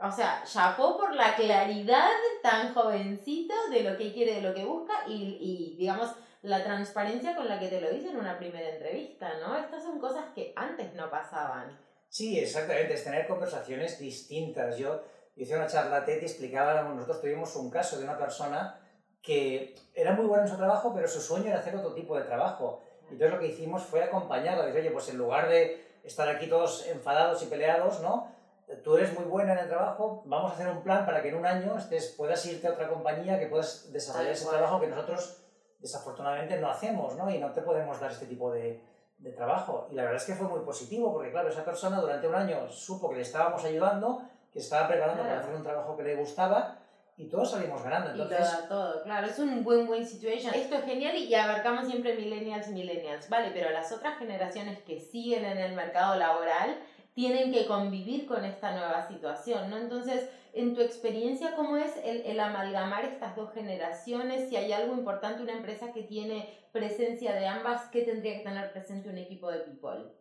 o 0.00 0.10
sea, 0.12 0.44
chapó 0.44 0.96
por 0.96 1.14
la 1.16 1.34
claridad 1.34 2.10
tan 2.42 2.72
jovencito 2.72 3.54
de 3.70 3.82
lo 3.82 3.98
que 3.98 4.12
quiere, 4.12 4.36
de 4.36 4.42
lo 4.42 4.54
que 4.54 4.64
busca 4.64 4.94
y, 5.08 5.36
y 5.40 5.76
digamos, 5.76 6.12
la 6.42 6.62
transparencia 6.62 7.34
con 7.34 7.48
la 7.48 7.58
que 7.58 7.68
te 7.68 7.80
lo 7.80 7.90
dice 7.90 8.10
en 8.10 8.18
una 8.18 8.38
primera 8.38 8.68
entrevista, 8.68 9.32
¿no? 9.40 9.56
Estas 9.56 9.82
son 9.82 9.98
cosas 9.98 10.26
que 10.32 10.52
antes 10.54 10.94
no 10.94 11.10
pasaban. 11.10 11.76
Sí, 12.10 12.40
exactamente, 12.40 12.94
es 12.94 13.04
tener 13.04 13.28
conversaciones 13.28 14.00
distintas. 14.00 14.76
Yo 14.76 15.00
hice 15.36 15.54
una 15.54 15.68
charla 15.68 16.04
TED 16.04 16.22
y 16.22 16.24
explicaba, 16.24 16.82
nosotros 16.82 17.20
tuvimos 17.20 17.54
un 17.54 17.70
caso 17.70 17.98
de 17.98 18.04
una 18.04 18.18
persona 18.18 18.80
que 19.22 19.76
era 19.94 20.12
muy 20.12 20.26
buena 20.26 20.42
en 20.42 20.50
su 20.50 20.56
trabajo, 20.56 20.92
pero 20.92 21.06
su 21.06 21.20
sueño 21.20 21.50
era 21.50 21.60
hacer 21.60 21.76
otro 21.76 21.94
tipo 21.94 22.18
de 22.18 22.24
trabajo. 22.24 22.82
Y 23.08 23.12
entonces 23.12 23.32
lo 23.32 23.38
que 23.38 23.46
hicimos 23.46 23.84
fue 23.84 24.02
acompañarla, 24.02 24.66
decir, 24.66 24.80
oye, 24.80 24.90
pues 24.90 25.08
en 25.08 25.18
lugar 25.18 25.48
de 25.48 25.86
estar 26.02 26.28
aquí 26.28 26.48
todos 26.48 26.84
enfadados 26.88 27.44
y 27.44 27.46
peleados, 27.46 28.00
¿no? 28.00 28.34
Tú 28.82 28.96
eres 28.96 29.16
muy 29.16 29.26
buena 29.26 29.52
en 29.52 29.60
el 29.60 29.68
trabajo, 29.68 30.24
vamos 30.26 30.50
a 30.50 30.54
hacer 30.54 30.66
un 30.66 30.82
plan 30.82 31.06
para 31.06 31.22
que 31.22 31.28
en 31.28 31.36
un 31.36 31.46
año 31.46 31.78
estés, 31.78 32.14
puedas 32.16 32.44
irte 32.46 32.66
a 32.66 32.72
otra 32.72 32.88
compañía, 32.88 33.38
que 33.38 33.46
puedas 33.46 33.92
desarrollar 33.92 34.32
ese 34.32 34.48
trabajo 34.48 34.80
que 34.80 34.88
nosotros 34.88 35.44
desafortunadamente 35.78 36.58
no 36.58 36.70
hacemos, 36.70 37.14
¿no? 37.14 37.30
Y 37.30 37.38
no 37.38 37.52
te 37.52 37.62
podemos 37.62 38.00
dar 38.00 38.10
este 38.10 38.26
tipo 38.26 38.52
de, 38.52 38.82
de 39.20 39.32
trabajo. 39.32 39.86
Y 39.90 39.94
la 39.94 40.02
verdad 40.02 40.18
es 40.18 40.24
que 40.26 40.34
fue 40.34 40.48
muy 40.48 40.60
positivo, 40.60 41.12
porque 41.12 41.30
claro, 41.30 41.48
esa 41.48 41.64
persona 41.64 42.00
durante 42.00 42.26
un 42.26 42.34
año 42.34 42.68
supo 42.70 43.10
que 43.10 43.16
le 43.16 43.22
estábamos 43.22 43.64
ayudando, 43.64 44.22
que 44.52 44.58
estaba 44.58 44.88
preparando 44.88 45.22
para 45.22 45.40
hacer 45.40 45.54
un 45.54 45.62
trabajo 45.62 45.96
que 45.96 46.02
le 46.02 46.16
gustaba 46.16 46.78
y 47.16 47.28
todos 47.28 47.50
salimos 47.50 47.82
ganando. 47.82 48.10
Entonces... 48.10 48.48
Y 48.64 48.68
todo, 48.68 48.92
todo, 48.92 49.02
claro, 49.02 49.26
es 49.26 49.38
un 49.38 49.62
win-win 49.64 50.06
situation. 50.06 50.54
Esto 50.54 50.76
es 50.76 50.84
genial 50.84 51.14
y 51.16 51.34
abarcamos 51.34 51.86
siempre 51.86 52.16
millennials, 52.16 52.68
millennials, 52.68 53.28
¿vale? 53.28 53.50
Pero 53.52 53.70
las 53.70 53.92
otras 53.92 54.18
generaciones 54.18 54.80
que 54.82 54.98
siguen 54.98 55.44
en 55.44 55.58
el 55.58 55.74
mercado 55.74 56.16
laboral 56.16 56.78
tienen 57.14 57.52
que 57.52 57.66
convivir 57.66 58.26
con 58.26 58.44
esta 58.44 58.72
nueva 58.72 59.06
situación, 59.08 59.70
¿no? 59.70 59.76
Entonces, 59.76 60.28
en 60.52 60.74
tu 60.74 60.80
experiencia, 60.80 61.54
¿cómo 61.54 61.76
es 61.76 61.92
el, 62.04 62.22
el, 62.22 62.40
amalgamar 62.40 63.04
estas 63.04 63.36
dos 63.36 63.52
generaciones? 63.52 64.48
Si 64.48 64.56
hay 64.56 64.72
algo 64.72 64.94
importante, 64.94 65.42
una 65.42 65.52
empresa 65.52 65.92
que 65.92 66.02
tiene 66.02 66.48
presencia 66.72 67.34
de 67.34 67.46
ambas, 67.46 67.82
¿qué 67.90 68.02
tendría 68.02 68.38
que 68.38 68.44
tener 68.44 68.72
presente 68.72 69.08
un 69.08 69.18
equipo 69.18 69.50
de 69.50 69.60
people? 69.60 70.12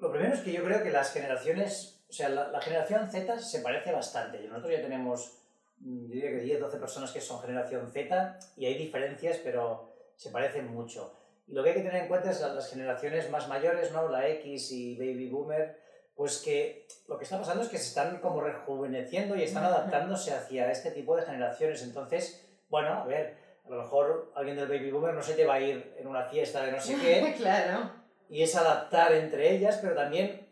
Lo 0.00 0.10
primero 0.10 0.34
es 0.34 0.40
que 0.40 0.52
yo 0.52 0.64
creo 0.64 0.82
que 0.82 0.90
las 0.90 1.12
generaciones, 1.12 2.02
o 2.08 2.12
sea, 2.12 2.28
la, 2.30 2.60
generación 2.60 3.10
Z 3.10 3.38
se 3.38 3.60
parece 3.60 3.92
bastante. 3.92 4.40
Nosotros 4.48 4.72
ya 4.72 4.82
tenemos, 4.82 5.38
mm, 5.78 6.06
diría 6.06 6.30
que 6.30 6.40
10, 6.40 6.60
12 6.60 6.78
personas 6.78 7.12
que 7.12 7.20
son 7.20 7.40
generación 7.40 7.90
Z 7.90 8.38
y 8.56 8.66
hay 8.66 8.78
diferencias, 8.78 9.38
pero 9.44 9.92
se 10.16 10.30
parecen 10.30 10.68
mucho. 10.68 11.19
Lo 11.50 11.62
que 11.62 11.70
hay 11.70 11.74
que 11.76 11.82
tener 11.82 12.02
en 12.02 12.08
cuenta 12.08 12.30
es 12.30 12.40
las 12.40 12.70
generaciones 12.70 13.30
más 13.30 13.48
mayores, 13.48 13.92
¿no? 13.92 14.08
La 14.08 14.28
X 14.28 14.70
y 14.72 14.96
Baby 14.96 15.28
Boomer, 15.28 15.80
pues 16.14 16.38
que 16.38 16.86
lo 17.08 17.18
que 17.18 17.24
está 17.24 17.38
pasando 17.38 17.62
es 17.62 17.68
que 17.68 17.78
se 17.78 17.88
están 17.88 18.20
como 18.20 18.40
rejuveneciendo 18.40 19.34
y 19.34 19.42
están 19.42 19.64
adaptándose 19.64 20.32
hacia 20.32 20.70
este 20.70 20.92
tipo 20.92 21.16
de 21.16 21.22
generaciones. 21.22 21.82
Entonces, 21.82 22.46
bueno, 22.68 22.90
a 22.90 23.04
ver, 23.04 23.36
a 23.64 23.70
lo 23.70 23.82
mejor 23.82 24.32
alguien 24.36 24.56
del 24.56 24.68
baby 24.68 24.90
boomer 24.90 25.14
no 25.14 25.22
se 25.22 25.34
te 25.34 25.44
va 25.44 25.54
a 25.54 25.60
ir 25.60 25.94
en 25.98 26.06
una 26.06 26.24
fiesta 26.24 26.64
de 26.64 26.72
no 26.72 26.80
sé 26.80 26.96
qué. 26.96 27.34
claro. 27.38 27.90
Y 28.28 28.42
es 28.42 28.54
adaptar 28.54 29.12
entre 29.12 29.50
ellas, 29.50 29.78
pero 29.82 29.94
también 29.94 30.48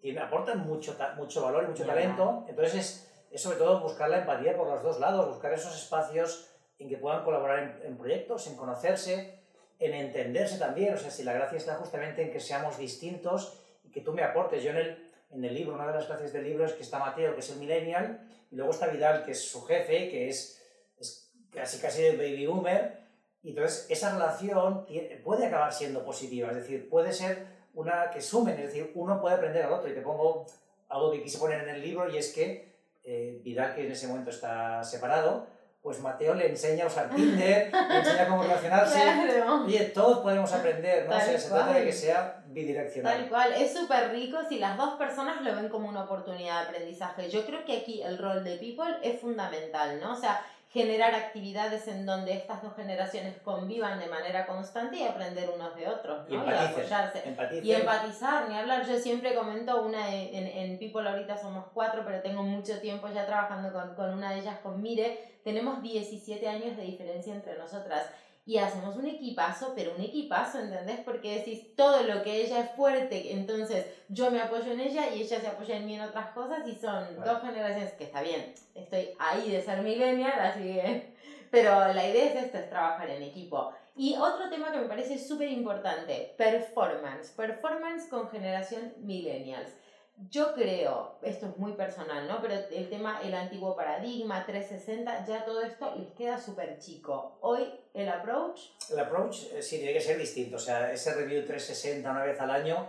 tiene, 0.00 0.20
aportan 0.20 0.66
mucho, 0.66 0.96
mucho 1.16 1.42
valor 1.42 1.64
y 1.64 1.66
mucho 1.68 1.84
talento. 1.84 2.46
Entonces 2.48 2.74
es, 2.74 3.12
es, 3.30 3.42
sobre 3.42 3.58
todo 3.58 3.80
buscar 3.80 4.08
la 4.08 4.20
empatía 4.20 4.56
por 4.56 4.68
los 4.68 4.82
dos 4.82 5.00
lados, 5.00 5.28
buscar 5.28 5.52
esos 5.52 5.76
espacios 5.76 6.53
en 6.84 6.90
que 6.90 6.98
puedan 6.98 7.24
colaborar 7.24 7.80
en, 7.82 7.96
proyectos, 7.96 8.46
en 8.46 8.56
conocerse, 8.56 9.38
en 9.78 9.94
entenderse 9.94 10.58
también. 10.58 10.92
O 10.92 10.98
sea, 10.98 11.10
si 11.10 11.24
la 11.24 11.32
gracia 11.32 11.56
está 11.56 11.76
justamente 11.76 12.20
en 12.20 12.30
que 12.30 12.40
seamos 12.40 12.76
distintos 12.76 13.58
y 13.84 13.90
que 13.90 14.02
tú 14.02 14.12
me 14.12 14.22
aportes. 14.22 14.62
Yo 14.62 14.70
en 14.70 14.76
el, 14.76 15.12
en 15.30 15.44
el 15.46 15.54
libro, 15.54 15.74
una 15.74 15.86
de 15.86 15.94
las 15.94 16.06
gracias 16.06 16.34
del 16.34 16.44
libro 16.44 16.66
es 16.66 16.74
que 16.74 16.82
está 16.82 16.98
Mateo, 16.98 17.32
que 17.32 17.40
es 17.40 17.50
el 17.50 17.58
millennial, 17.58 18.28
y 18.50 18.56
luego 18.56 18.70
está 18.70 18.88
Vidal, 18.88 19.24
que 19.24 19.30
es 19.30 19.48
su 19.48 19.64
jefe, 19.64 20.10
que 20.10 20.28
es, 20.28 20.62
es 20.98 21.32
casi 21.50 21.78
casi 21.78 22.04
el 22.04 22.18
baby 22.18 22.46
boomer. 22.46 22.98
Y 23.42 23.50
entonces 23.50 23.86
esa 23.88 24.12
relación 24.12 24.86
puede 25.24 25.46
acabar 25.46 25.72
siendo 25.72 26.04
positiva, 26.04 26.50
es 26.50 26.56
decir, 26.56 26.90
puede 26.90 27.14
ser 27.14 27.46
una 27.72 28.10
que 28.10 28.20
sumen, 28.20 28.58
es 28.58 28.66
decir, 28.66 28.92
uno 28.94 29.22
puede 29.22 29.36
aprender 29.36 29.64
al 29.64 29.72
otro. 29.72 29.90
Y 29.90 29.94
te 29.94 30.02
pongo 30.02 30.44
algo 30.90 31.12
que 31.12 31.22
quise 31.22 31.38
poner 31.38 31.62
en 31.62 31.70
el 31.70 31.80
libro 31.80 32.10
y 32.10 32.18
es 32.18 32.30
que 32.34 32.74
eh, 33.04 33.40
Vidal, 33.42 33.74
que 33.74 33.86
en 33.86 33.92
ese 33.92 34.06
momento 34.06 34.28
está 34.28 34.84
separado, 34.84 35.46
pues 35.84 36.00
Mateo 36.00 36.32
le 36.32 36.48
enseña 36.48 36.84
a 36.84 36.86
usar 36.86 37.10
Tinder, 37.14 37.70
le 37.70 37.98
enseña 37.98 38.26
cómo 38.26 38.42
relacionarse. 38.42 38.98
Claro. 38.98 39.64
Oye, 39.66 39.80
todos 39.94 40.20
podemos 40.20 40.50
aprender, 40.50 41.06
¿no? 41.06 41.20
se 41.20 41.36
trata 41.36 41.74
de 41.74 41.84
que 41.84 41.92
sea 41.92 42.42
bidireccional. 42.46 43.18
Tal 43.18 43.28
cual, 43.28 43.52
es 43.52 43.74
súper 43.74 44.10
rico 44.10 44.38
si 44.48 44.58
las 44.58 44.78
dos 44.78 44.94
personas 44.94 45.42
lo 45.42 45.54
ven 45.54 45.68
como 45.68 45.90
una 45.90 46.04
oportunidad 46.04 46.62
de 46.62 46.68
aprendizaje. 46.68 47.28
Yo 47.28 47.44
creo 47.44 47.66
que 47.66 47.76
aquí 47.76 48.00
el 48.00 48.16
rol 48.16 48.42
de 48.42 48.56
People 48.56 48.96
es 49.02 49.20
fundamental, 49.20 50.00
¿no? 50.00 50.14
O 50.14 50.16
sea, 50.16 50.40
generar 50.74 51.14
actividades 51.14 51.86
en 51.86 52.04
donde 52.04 52.32
estas 52.32 52.60
dos 52.60 52.74
generaciones 52.74 53.36
convivan 53.44 54.00
de 54.00 54.08
manera 54.08 54.44
constante 54.44 54.96
y 54.96 55.04
aprender 55.04 55.48
unos 55.54 55.76
de 55.76 55.86
otros, 55.86 56.28
¿no? 56.28 56.34
Y, 56.34 56.52
apoyarse. 56.52 57.22
Y 57.62 57.72
empatizar, 57.72 58.48
ni 58.48 58.58
hablar. 58.58 58.84
Yo 58.84 58.98
siempre 58.98 59.36
comento 59.36 59.82
una, 59.82 60.12
en, 60.12 60.48
en 60.48 60.78
People 60.80 61.08
ahorita 61.08 61.38
somos 61.38 61.66
cuatro, 61.72 62.02
pero 62.04 62.20
tengo 62.22 62.42
mucho 62.42 62.80
tiempo 62.80 63.08
ya 63.08 63.24
trabajando 63.24 63.72
con, 63.72 63.94
con 63.94 64.14
una 64.14 64.32
de 64.32 64.40
ellas, 64.40 64.58
con 64.64 64.82
Mire. 64.82 65.38
Tenemos 65.44 65.80
17 65.80 66.48
años 66.48 66.76
de 66.76 66.82
diferencia 66.82 67.32
entre 67.32 67.56
nosotras 67.56 68.10
y 68.46 68.58
hacemos 68.58 68.96
un 68.96 69.06
equipazo, 69.06 69.72
pero 69.74 69.94
un 69.94 70.02
equipazo, 70.02 70.60
¿entendés? 70.60 71.00
Porque 71.00 71.38
decís 71.38 71.74
todo 71.74 72.02
lo 72.02 72.22
que 72.22 72.42
ella 72.42 72.60
es 72.60 72.70
fuerte, 72.72 73.32
entonces 73.32 73.86
yo 74.08 74.30
me 74.30 74.40
apoyo 74.40 74.72
en 74.72 74.80
ella 74.80 75.14
y 75.14 75.22
ella 75.22 75.40
se 75.40 75.46
apoya 75.46 75.76
en 75.76 75.86
mí 75.86 75.94
en 75.94 76.02
otras 76.02 76.30
cosas 76.32 76.66
y 76.66 76.74
son 76.74 77.06
dos 77.24 77.40
generaciones 77.40 77.92
que 77.94 78.04
está 78.04 78.22
bien, 78.22 78.54
estoy 78.74 79.10
ahí 79.18 79.50
de 79.50 79.62
ser 79.62 79.82
millennial, 79.82 80.38
así 80.40 80.62
que... 80.62 81.14
Pero 81.54 81.70
la 81.92 82.08
idea 82.08 82.24
es 82.32 82.44
esto, 82.46 82.58
es 82.58 82.68
trabajar 82.68 83.08
en 83.10 83.22
equipo. 83.22 83.72
Y 83.96 84.16
otro 84.16 84.50
tema 84.50 84.72
que 84.72 84.78
me 84.78 84.88
parece 84.88 85.20
súper 85.20 85.48
importante, 85.48 86.34
performance. 86.36 87.30
Performance 87.30 88.08
con 88.08 88.28
generación 88.28 88.92
millennials. 88.98 89.70
Yo 90.16 90.54
creo, 90.54 91.18
esto 91.22 91.46
es 91.46 91.56
muy 91.56 91.72
personal, 91.72 92.28
¿no? 92.28 92.40
Pero 92.40 92.54
el 92.54 92.88
tema, 92.88 93.20
el 93.22 93.34
antiguo 93.34 93.74
paradigma, 93.74 94.46
360, 94.46 95.26
ya 95.26 95.44
todo 95.44 95.60
esto 95.62 95.92
les 95.96 96.12
queda 96.12 96.38
súper 96.38 96.78
chico. 96.78 97.38
Hoy, 97.40 97.68
el 97.94 98.08
approach... 98.08 98.60
El 98.90 99.00
approach 99.00 99.52
eh, 99.52 99.60
sí 99.60 99.78
tiene 99.78 99.92
que 99.92 100.00
ser 100.00 100.16
distinto. 100.16 100.56
O 100.56 100.60
sea, 100.60 100.92
ese 100.92 101.14
review 101.14 101.44
360 101.44 102.08
una 102.08 102.22
vez 102.22 102.40
al 102.40 102.50
año, 102.50 102.88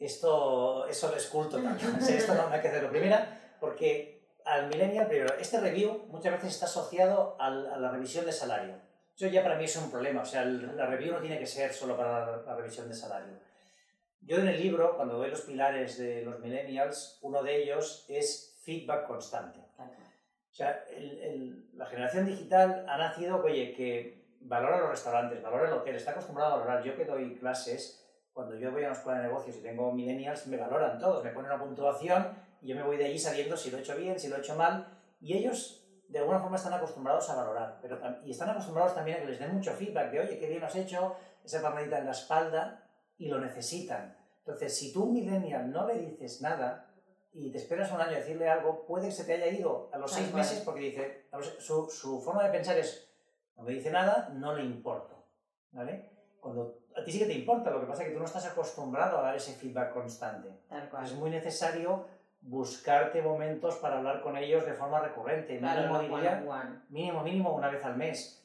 esto, 0.00 0.86
eso 0.88 1.08
lo 1.08 1.16
esculto 1.16 1.56
también. 1.62 1.96
o 2.00 2.04
sea, 2.04 2.16
esto 2.16 2.34
no, 2.34 2.48
hay 2.48 2.60
que 2.60 2.68
hacerlo. 2.68 2.90
Primera, 2.90 3.56
porque 3.60 4.26
al 4.44 4.66
millennial, 4.66 5.06
primero, 5.06 5.34
este 5.38 5.60
review 5.60 6.06
muchas 6.08 6.32
veces 6.32 6.54
está 6.54 6.66
asociado 6.66 7.36
a 7.38 7.48
la 7.48 7.90
revisión 7.92 8.26
de 8.26 8.32
salario. 8.32 8.74
Eso 9.14 9.28
ya 9.28 9.44
para 9.44 9.56
mí 9.56 9.66
es 9.66 9.76
un 9.76 9.88
problema. 9.88 10.22
O 10.22 10.26
sea, 10.26 10.44
la 10.44 10.86
review 10.86 11.12
no 11.12 11.20
tiene 11.20 11.38
que 11.38 11.46
ser 11.46 11.72
solo 11.72 11.96
para 11.96 12.42
la 12.42 12.56
revisión 12.56 12.88
de 12.88 12.94
salario 12.94 13.46
yo 14.20 14.38
en 14.38 14.48
el 14.48 14.60
libro, 14.60 14.96
cuando 14.96 15.18
doy 15.18 15.30
los 15.30 15.42
pilares 15.42 15.98
de 15.98 16.22
los 16.22 16.40
millennials, 16.40 17.18
uno 17.22 17.42
de 17.42 17.62
ellos 17.62 18.04
es 18.08 18.60
feedback 18.64 19.06
constante. 19.06 19.60
O 20.50 20.54
sea, 20.56 20.84
la 21.74 21.86
generación 21.86 22.26
digital 22.26 22.86
ha 22.88 22.96
nacido, 22.96 23.42
oye, 23.44 23.74
que 23.74 24.26
valora 24.40 24.78
los 24.78 24.90
restaurantes, 24.90 25.42
valora 25.42 25.68
el 25.68 25.74
hotel, 25.74 25.96
está 25.96 26.12
acostumbrado 26.12 26.54
a 26.54 26.56
valorar. 26.56 26.82
Yo 26.82 26.96
que 26.96 27.04
doy 27.04 27.36
clases, 27.36 28.02
cuando 28.32 28.56
yo 28.56 28.72
voy 28.72 28.84
a 28.84 28.88
una 28.88 28.96
escuela 28.96 29.20
de 29.20 29.28
negocios 29.28 29.56
y 29.56 29.62
tengo 29.62 29.92
millennials, 29.92 30.46
me 30.46 30.56
valoran 30.56 30.98
todos, 30.98 31.22
me 31.22 31.30
ponen 31.30 31.50
una 31.50 31.62
puntuación 31.62 32.36
y 32.62 32.68
yo 32.68 32.76
me 32.76 32.82
voy 32.82 32.96
de 32.96 33.06
allí 33.06 33.18
sabiendo 33.18 33.56
si 33.56 33.70
lo 33.70 33.78
he 33.78 33.80
hecho 33.80 33.96
bien, 33.96 34.18
si 34.18 34.28
lo 34.28 34.36
he 34.36 34.38
hecho 34.38 34.54
mal, 34.54 34.86
y 35.20 35.36
ellos 35.36 35.86
de 36.08 36.20
alguna 36.20 36.40
forma 36.40 36.56
están 36.56 36.72
acostumbrados 36.72 37.28
a 37.30 37.36
valorar, 37.36 37.78
pero, 37.82 38.00
y 38.24 38.30
están 38.30 38.50
acostumbrados 38.50 38.94
también 38.94 39.18
a 39.18 39.20
que 39.20 39.26
les 39.26 39.38
den 39.38 39.54
mucho 39.54 39.72
feedback 39.72 40.10
de, 40.10 40.20
oye, 40.20 40.38
qué 40.38 40.48
bien 40.48 40.62
has 40.64 40.76
hecho, 40.76 41.16
esa 41.44 41.60
palmadita 41.62 41.98
en 41.98 42.06
la 42.06 42.12
espalda, 42.12 42.85
y 43.18 43.28
lo 43.28 43.40
necesitan. 43.40 44.16
Entonces, 44.38 44.76
si 44.76 44.92
tú 44.92 45.04
un 45.04 45.14
millennial 45.14 45.70
no 45.70 45.86
le 45.86 45.98
dices 45.98 46.40
nada 46.40 46.88
y 47.32 47.50
te 47.50 47.58
esperas 47.58 47.90
un 47.92 48.00
año 48.00 48.12
a 48.12 48.20
decirle 48.20 48.48
algo, 48.48 48.86
puede 48.86 49.06
que 49.06 49.12
se 49.12 49.24
te 49.24 49.34
haya 49.34 49.48
ido 49.48 49.90
a 49.92 49.98
los 49.98 50.10
seis 50.10 50.32
meses 50.32 50.62
porque 50.64 50.80
dice, 50.80 51.28
su, 51.58 51.88
su, 51.90 52.20
forma 52.20 52.44
de 52.44 52.50
pensar 52.50 52.78
es, 52.78 53.10
no 53.56 53.64
me 53.64 53.72
dice 53.72 53.90
nada, 53.90 54.30
no 54.34 54.54
le 54.54 54.64
importo. 54.64 55.24
¿Vale? 55.72 56.10
Cuando 56.40 56.78
a 56.96 57.04
ti 57.04 57.12
sí 57.12 57.18
que 57.18 57.26
te 57.26 57.34
importa, 57.34 57.70
lo 57.70 57.80
que 57.80 57.86
pasa 57.86 58.02
es 58.02 58.08
que 58.08 58.14
tú 58.14 58.20
no 58.20 58.24
estás 58.24 58.46
acostumbrado 58.46 59.18
a 59.18 59.22
dar 59.22 59.36
ese 59.36 59.52
feedback 59.52 59.92
constante. 59.92 60.48
Es 61.02 61.12
muy 61.14 61.30
necesario 61.30 62.06
buscarte 62.40 63.20
momentos 63.20 63.76
para 63.76 63.98
hablar 63.98 64.22
con 64.22 64.36
ellos 64.36 64.64
de 64.64 64.72
forma 64.72 65.00
recurrente. 65.00 65.58
mínimo, 65.58 66.54
mínimo, 66.88 67.22
mínimo 67.22 67.54
una 67.54 67.68
vez 67.68 67.84
al 67.84 67.96
mes. 67.96 68.42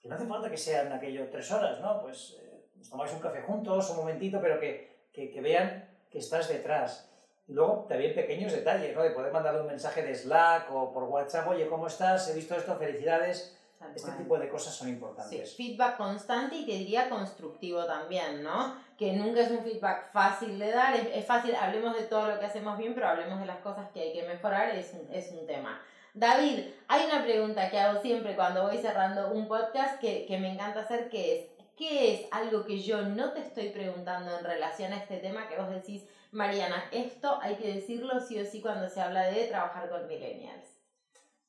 Que 0.00 0.08
no 0.08 0.14
hace 0.14 0.26
falta 0.26 0.48
que 0.48 0.56
sean 0.56 0.92
aquello 0.92 1.28
tres 1.28 1.50
horas, 1.52 1.80
¿no? 1.80 2.00
Pues 2.00 2.40
nos 2.80 2.88
tomáis 2.88 3.12
un 3.12 3.20
café 3.20 3.42
juntos, 3.42 3.90
un 3.90 3.96
momentito, 3.98 4.40
pero 4.40 4.58
que, 4.58 4.96
que, 5.12 5.30
que, 5.30 5.40
vean 5.40 5.86
que 6.10 6.18
estás 6.18 6.48
detrás. 6.48 7.08
Y 7.46 7.52
luego 7.52 7.84
también 7.88 8.14
pequeños 8.14 8.52
detalles, 8.52 8.96
¿no? 8.96 9.02
De 9.02 9.10
poder 9.10 9.32
mandarle 9.32 9.60
un 9.60 9.66
mensaje 9.66 10.02
de 10.02 10.14
Slack 10.14 10.72
o 10.72 10.92
por 10.92 11.04
WhatsApp, 11.04 11.46
oye, 11.48 11.66
¿cómo 11.68 11.86
estás? 11.86 12.28
He 12.30 12.34
visto 12.34 12.54
esto, 12.54 12.76
felicidades. 12.76 13.54
este 13.94 14.12
tipo 14.12 14.38
de 14.38 14.48
cosas 14.48 14.74
son 14.74 14.88
importantes. 14.88 15.50
Sí, 15.50 15.56
feedback 15.56 15.98
constante 15.98 16.56
y 16.56 16.64
te 16.64 16.72
diría 16.72 17.10
constructivo 17.10 17.84
también, 17.84 18.42
¿no? 18.42 18.76
Que 18.96 19.12
nunca 19.12 19.42
es 19.42 19.50
un 19.50 19.62
feedback 19.62 20.10
fácil 20.10 20.58
de 20.58 20.70
dar, 20.70 20.94
es, 20.94 21.08
es, 21.12 21.26
fácil, 21.26 21.54
hablemos 21.54 21.94
de 21.96 22.04
todo 22.04 22.28
lo 22.28 22.38
que 22.38 22.46
hacemos 22.46 22.78
bien, 22.78 22.94
pero 22.94 23.08
hablemos 23.08 23.40
de 23.40 23.46
las 23.46 23.58
cosas 23.58 23.90
que 23.90 24.00
hay 24.00 24.12
que 24.14 24.26
mejorar, 24.26 24.70
es 24.70 24.94
un, 24.94 25.12
es 25.12 25.30
un 25.32 25.46
tema. 25.46 25.82
David, 26.14 26.64
hay 26.88 27.06
una 27.06 27.22
pregunta 27.22 27.70
que 27.70 27.78
hago 27.78 28.00
siempre 28.00 28.34
cuando 28.34 28.62
voy 28.62 28.78
cerrando 28.78 29.32
un 29.32 29.46
podcast 29.46 30.00
que, 30.00 30.26
que 30.26 30.38
me 30.38 30.52
encanta 30.52 30.80
hacer, 30.80 31.08
que 31.08 31.38
es, 31.38 31.59
¿Qué 31.80 32.12
es 32.12 32.26
algo 32.30 32.66
que 32.66 32.78
yo 32.82 33.04
no 33.04 33.32
te 33.32 33.40
estoy 33.40 33.70
preguntando 33.70 34.36
en 34.36 34.44
relación 34.44 34.92
a 34.92 34.98
este 34.98 35.16
tema 35.16 35.48
que 35.48 35.56
vos 35.56 35.70
decís, 35.70 36.06
Mariana, 36.30 36.86
esto 36.92 37.38
hay 37.40 37.56
que 37.56 37.72
decirlo 37.72 38.20
sí 38.20 38.38
o 38.38 38.44
sí 38.44 38.60
cuando 38.60 38.90
se 38.90 39.00
habla 39.00 39.22
de 39.22 39.46
trabajar 39.46 39.88
con 39.88 40.06
millennials? 40.06 40.79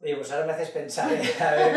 Oye, 0.03 0.15
pues 0.15 0.31
ahora 0.31 0.47
me 0.47 0.53
haces 0.53 0.71
pensar, 0.71 1.13
¿eh? 1.13 1.21
a 1.39 1.51
ver, 1.51 1.75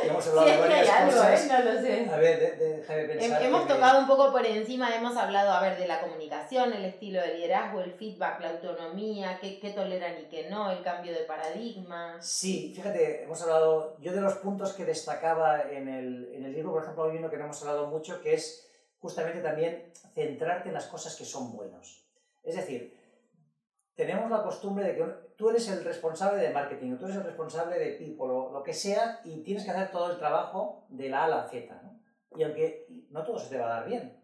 que 0.00 0.08
hemos 0.08 0.26
hablado 0.26 0.48
de 0.48 0.56
varias 0.58 0.88
algo, 0.88 1.12
cosas. 1.12 1.44
¿eh? 1.44 1.48
No 1.48 1.72
lo 1.72 1.80
sé. 1.80 2.10
A 2.10 2.16
ver, 2.16 2.58
déjame 2.58 3.04
pensar. 3.04 3.42
Hemos 3.42 3.68
tocado 3.68 4.00
un 4.00 4.06
poco 4.08 4.32
por 4.32 4.44
encima, 4.44 4.92
hemos 4.96 5.16
hablado, 5.16 5.52
a 5.52 5.62
ver, 5.62 5.78
de 5.78 5.86
la 5.86 6.00
comunicación, 6.00 6.72
el 6.72 6.84
estilo 6.84 7.20
de 7.20 7.34
liderazgo, 7.34 7.80
el 7.80 7.92
feedback, 7.92 8.40
la 8.40 8.50
autonomía, 8.50 9.38
qué, 9.40 9.60
qué 9.60 9.70
toleran 9.70 10.18
y 10.18 10.24
qué 10.24 10.50
no, 10.50 10.72
el 10.72 10.82
cambio 10.82 11.12
de 11.12 11.20
paradigma. 11.20 12.20
Sí, 12.20 12.72
fíjate, 12.74 13.22
hemos 13.22 13.40
hablado, 13.42 13.96
yo 14.00 14.12
de 14.12 14.20
los 14.20 14.34
puntos 14.34 14.72
que 14.72 14.84
destacaba 14.84 15.62
en 15.62 15.86
el, 15.86 16.32
en 16.34 16.44
el 16.44 16.52
libro, 16.52 16.72
por 16.72 16.82
ejemplo, 16.82 17.04
hay 17.04 17.18
uno 17.18 17.30
que 17.30 17.36
no 17.36 17.44
hemos 17.44 17.62
hablado 17.62 17.86
mucho, 17.86 18.20
que 18.20 18.34
es 18.34 18.68
justamente 18.98 19.40
también 19.40 19.92
centrarte 20.14 20.68
en 20.68 20.74
las 20.74 20.86
cosas 20.86 21.14
que 21.14 21.24
son 21.24 21.52
buenos. 21.52 22.04
Es 22.42 22.56
decir, 22.56 23.00
tenemos 23.94 24.30
la 24.30 24.42
costumbre 24.42 24.84
de 24.84 24.96
que 24.96 25.04
tú 25.36 25.50
eres 25.50 25.68
el 25.68 25.84
responsable 25.84 26.42
de 26.42 26.52
marketing, 26.52 26.96
tú 26.96 27.04
eres 27.04 27.16
el 27.16 27.24
responsable 27.24 27.78
de 27.78 27.92
people 27.92 28.26
o 28.26 28.52
lo 28.52 28.62
que 28.62 28.72
sea 28.72 29.20
y 29.24 29.42
tienes 29.42 29.64
que 29.64 29.70
hacer 29.70 29.90
todo 29.90 30.10
el 30.10 30.18
trabajo 30.18 30.86
de 30.88 31.08
la 31.08 31.22
A 31.22 31.24
a 31.24 31.28
la 31.28 31.48
Z. 31.48 31.80
¿no? 31.82 32.00
Y 32.36 32.42
aunque 32.42 32.86
no 33.10 33.24
todo 33.24 33.38
se 33.38 33.50
te 33.50 33.58
va 33.58 33.66
a 33.66 33.80
dar 33.80 33.88
bien. 33.88 34.18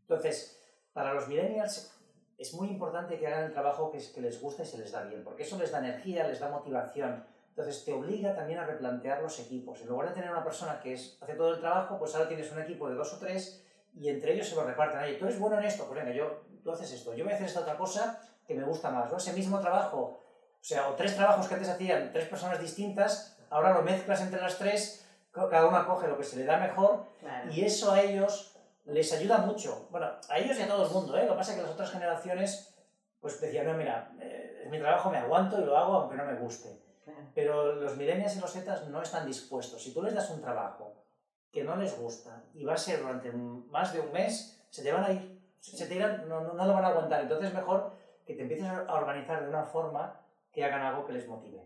Entonces, 0.00 0.60
para 0.92 1.14
los 1.14 1.28
millennials 1.28 1.92
es 2.36 2.52
muy 2.54 2.68
importante 2.68 3.18
que 3.18 3.26
hagan 3.26 3.44
el 3.44 3.52
trabajo 3.52 3.90
que, 3.90 3.98
que 4.12 4.20
les 4.20 4.40
gusta 4.40 4.62
y 4.62 4.66
se 4.66 4.78
les 4.78 4.92
da 4.92 5.04
bien, 5.04 5.24
porque 5.24 5.44
eso 5.44 5.58
les 5.58 5.70
da 5.70 5.78
energía, 5.78 6.26
les 6.26 6.40
da 6.40 6.50
motivación. 6.50 7.24
Entonces 7.48 7.84
te 7.84 7.92
obliga 7.92 8.34
también 8.34 8.58
a 8.58 8.66
replantear 8.66 9.22
los 9.22 9.40
equipos. 9.40 9.80
En 9.80 9.88
lugar 9.88 10.08
de 10.08 10.14
tener 10.14 10.30
una 10.30 10.44
persona 10.44 10.78
que 10.80 10.92
es, 10.92 11.16
hace 11.22 11.34
todo 11.34 11.54
el 11.54 11.60
trabajo, 11.60 11.98
pues 11.98 12.14
ahora 12.14 12.28
tienes 12.28 12.52
un 12.52 12.60
equipo 12.60 12.88
de 12.88 12.96
dos 12.96 13.14
o 13.14 13.18
tres 13.18 13.64
y 13.94 14.10
entre 14.10 14.34
ellos 14.34 14.48
se 14.48 14.56
lo 14.56 14.64
reparten. 14.64 15.00
Oye, 15.00 15.14
tú 15.14 15.24
eres 15.24 15.38
bueno 15.38 15.58
en 15.58 15.64
esto, 15.64 15.86
pues 15.86 15.98
venga, 15.98 16.14
yo, 16.14 16.42
tú 16.62 16.70
haces 16.70 16.92
esto, 16.92 17.14
yo 17.14 17.24
voy 17.24 17.32
a 17.32 17.36
hacer 17.36 17.46
esta 17.46 17.60
otra 17.60 17.78
cosa 17.78 18.20
que 18.46 18.54
me 18.54 18.64
gusta 18.64 18.90
más, 18.90 19.10
¿no? 19.10 19.16
Ese 19.16 19.32
mismo 19.32 19.60
trabajo, 19.60 20.20
o 20.60 20.64
sea, 20.64 20.88
o 20.88 20.94
tres 20.94 21.16
trabajos 21.16 21.48
que 21.48 21.54
antes 21.54 21.68
hacían 21.68 22.12
tres 22.12 22.28
personas 22.28 22.60
distintas, 22.60 23.38
ahora 23.50 23.72
lo 23.72 23.82
mezclas 23.82 24.20
entre 24.20 24.40
las 24.40 24.58
tres, 24.58 25.06
cada 25.32 25.66
una 25.66 25.86
coge 25.86 26.08
lo 26.08 26.16
que 26.16 26.24
se 26.24 26.36
le 26.36 26.44
da 26.44 26.56
mejor 26.56 27.04
y 27.50 27.64
eso 27.64 27.92
a 27.92 28.00
ellos 28.00 28.56
les 28.86 29.12
ayuda 29.12 29.38
mucho. 29.38 29.88
Bueno, 29.90 30.10
a 30.28 30.38
ellos 30.38 30.58
y 30.58 30.62
a 30.62 30.68
todo 30.68 30.86
el 30.86 30.92
mundo, 30.92 31.16
¿eh? 31.16 31.24
Lo 31.24 31.32
que 31.32 31.38
pasa 31.38 31.52
es 31.52 31.56
que 31.58 31.62
las 31.62 31.72
otras 31.72 31.90
generaciones 31.90 32.74
pues 33.20 33.40
decían, 33.40 33.66
no, 33.66 33.74
mira, 33.74 34.12
eh, 34.20 34.68
mi 34.70 34.78
trabajo, 34.78 35.10
me 35.10 35.18
aguanto 35.18 35.60
y 35.60 35.64
lo 35.64 35.76
hago 35.76 35.94
aunque 35.94 36.16
no 36.16 36.24
me 36.24 36.34
guste. 36.34 36.80
Pero 37.34 37.74
los 37.74 37.96
millennials 37.96 38.36
y 38.36 38.40
los 38.40 38.52
zetas 38.52 38.88
no 38.88 39.02
están 39.02 39.26
dispuestos. 39.26 39.82
Si 39.82 39.92
tú 39.92 40.02
les 40.02 40.14
das 40.14 40.30
un 40.30 40.40
trabajo 40.40 40.94
que 41.52 41.62
no 41.62 41.76
les 41.76 41.98
gusta 41.98 42.42
y 42.54 42.64
va 42.64 42.74
a 42.74 42.78
ser 42.78 43.00
durante 43.00 43.30
más 43.32 43.92
de 43.92 44.00
un 44.00 44.12
mes, 44.12 44.64
se 44.70 44.82
te 44.82 44.92
van 44.92 45.04
a 45.04 45.10
ir. 45.10 45.40
Se 45.60 45.86
te 45.86 45.94
irán, 45.94 46.28
no, 46.28 46.40
no, 46.40 46.54
no 46.54 46.64
lo 46.64 46.74
van 46.74 46.84
a 46.84 46.88
aguantar. 46.88 47.22
Entonces 47.22 47.52
mejor 47.52 47.92
que 48.26 48.34
te 48.34 48.42
empieces 48.42 48.66
a 48.66 48.92
organizar 48.92 49.42
de 49.42 49.48
una 49.48 49.64
forma 49.64 50.20
que 50.52 50.64
hagan 50.64 50.82
algo 50.82 51.06
que 51.06 51.12
les 51.12 51.28
motive. 51.28 51.62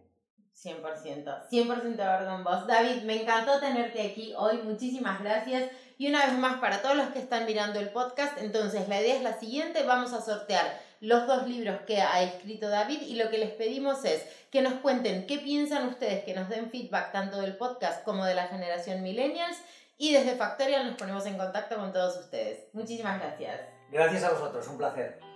100%, 0.54 1.48
100% 1.48 1.96
de 1.96 2.02
acuerdo 2.02 2.30
con 2.32 2.44
vos. 2.44 2.66
David, 2.66 3.02
me 3.02 3.22
encantó 3.22 3.58
tenerte 3.60 4.02
aquí 4.02 4.34
hoy, 4.36 4.58
muchísimas 4.58 5.22
gracias. 5.22 5.70
Y 5.96 6.08
una 6.08 6.26
vez 6.26 6.38
más, 6.38 6.60
para 6.60 6.82
todos 6.82 6.96
los 6.96 7.08
que 7.08 7.18
están 7.18 7.46
mirando 7.46 7.78
el 7.78 7.90
podcast, 7.90 8.38
entonces 8.40 8.88
la 8.88 9.00
idea 9.00 9.16
es 9.16 9.22
la 9.22 9.38
siguiente, 9.38 9.84
vamos 9.84 10.12
a 10.12 10.20
sortear 10.20 10.66
los 11.00 11.26
dos 11.26 11.46
libros 11.46 11.80
que 11.86 12.02
ha 12.02 12.22
escrito 12.22 12.68
David 12.68 13.00
y 13.02 13.14
lo 13.14 13.30
que 13.30 13.38
les 13.38 13.50
pedimos 13.52 14.04
es 14.04 14.22
que 14.50 14.60
nos 14.60 14.74
cuenten 14.74 15.26
qué 15.26 15.38
piensan 15.38 15.88
ustedes, 15.88 16.24
que 16.24 16.34
nos 16.34 16.50
den 16.50 16.70
feedback 16.70 17.12
tanto 17.12 17.40
del 17.40 17.56
podcast 17.56 18.04
como 18.04 18.24
de 18.26 18.34
la 18.34 18.48
generación 18.48 19.02
millennials 19.02 19.56
y 19.96 20.12
desde 20.12 20.36
Factorial 20.36 20.86
nos 20.86 20.96
ponemos 20.96 21.24
en 21.26 21.38
contacto 21.38 21.76
con 21.76 21.92
todos 21.92 22.18
ustedes. 22.18 22.68
Muchísimas 22.72 23.18
gracias. 23.18 23.60
Gracias 23.90 24.24
a 24.24 24.30
vosotros, 24.32 24.66
un 24.68 24.78
placer. 24.78 25.29